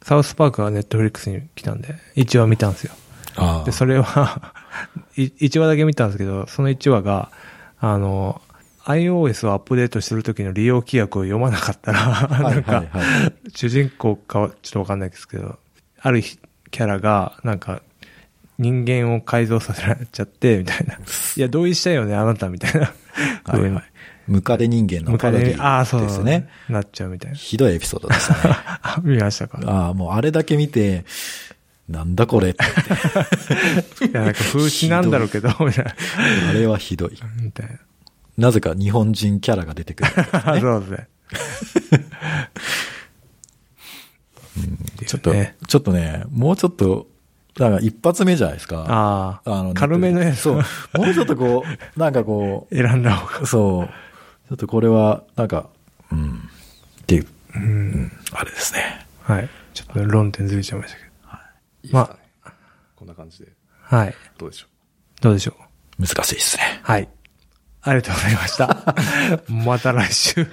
[0.03, 2.93] サウスパークがネットフリックスに来たんで、1話見たんですよ。
[3.37, 4.53] あで、それは
[5.17, 7.31] い、1話だけ見たんですけど、その1話が、
[7.79, 8.41] あの、
[8.85, 13.33] iOS をアップデートするときの利用規約を読まなかったら、はいなんか、はいはい。
[13.55, 15.59] 主人公かはちょっとわかんないですけど、
[16.03, 17.83] あるキャラが、なんか、
[18.59, 20.95] 人間を改造させられちゃって、みたいな。
[21.37, 22.93] いや、同意したよね、あなた、みたいな。
[23.45, 23.85] はいはい
[24.29, 26.49] ムカデ人間の向かいに、パロディああ、そうですね。
[26.69, 27.37] なっちゃうみたいな。
[27.37, 28.55] ひどいエピソードでしたね。
[28.83, 29.59] あ 見ましたか？
[29.67, 31.05] ああ、もうあれだけ見て、
[31.89, 32.65] なんだこれって。
[34.07, 35.95] いや、なんか風刺なんだろうけど、みたいな。
[36.51, 37.19] あれはひどい。
[37.41, 37.73] みたいな。
[38.39, 40.11] なぜか日本人キャラが出てくる。
[40.61, 41.09] そうですね。
[45.07, 47.07] ちょっと、ねちょっとね、もうちょっと、
[47.55, 48.85] だから一発目じゃないですか。
[48.89, 50.55] ああ、の軽めのやつそう。
[50.55, 50.63] も
[51.11, 53.41] うちょっとこう、 なんかこ選んだ方が。
[53.41, 53.87] う、そう。
[54.49, 55.69] ちょっとこれは、なんか、
[56.13, 56.49] うん、
[57.03, 58.13] っていう、うん。
[58.33, 59.07] あれですね。
[59.23, 59.49] はい。
[59.75, 61.11] ちょっと論点ずれちゃいましたけど。
[61.93, 62.01] ま
[62.45, 62.53] あ、
[62.97, 63.49] こんな感じで、
[63.89, 64.15] あ、はい。
[64.39, 64.67] どうでしょ
[65.21, 65.55] どうでしょ
[65.99, 66.07] う。
[66.07, 66.81] 難しいですね。
[66.83, 67.09] はい。
[67.83, 68.95] ありがとうございました。
[69.49, 70.47] また来週。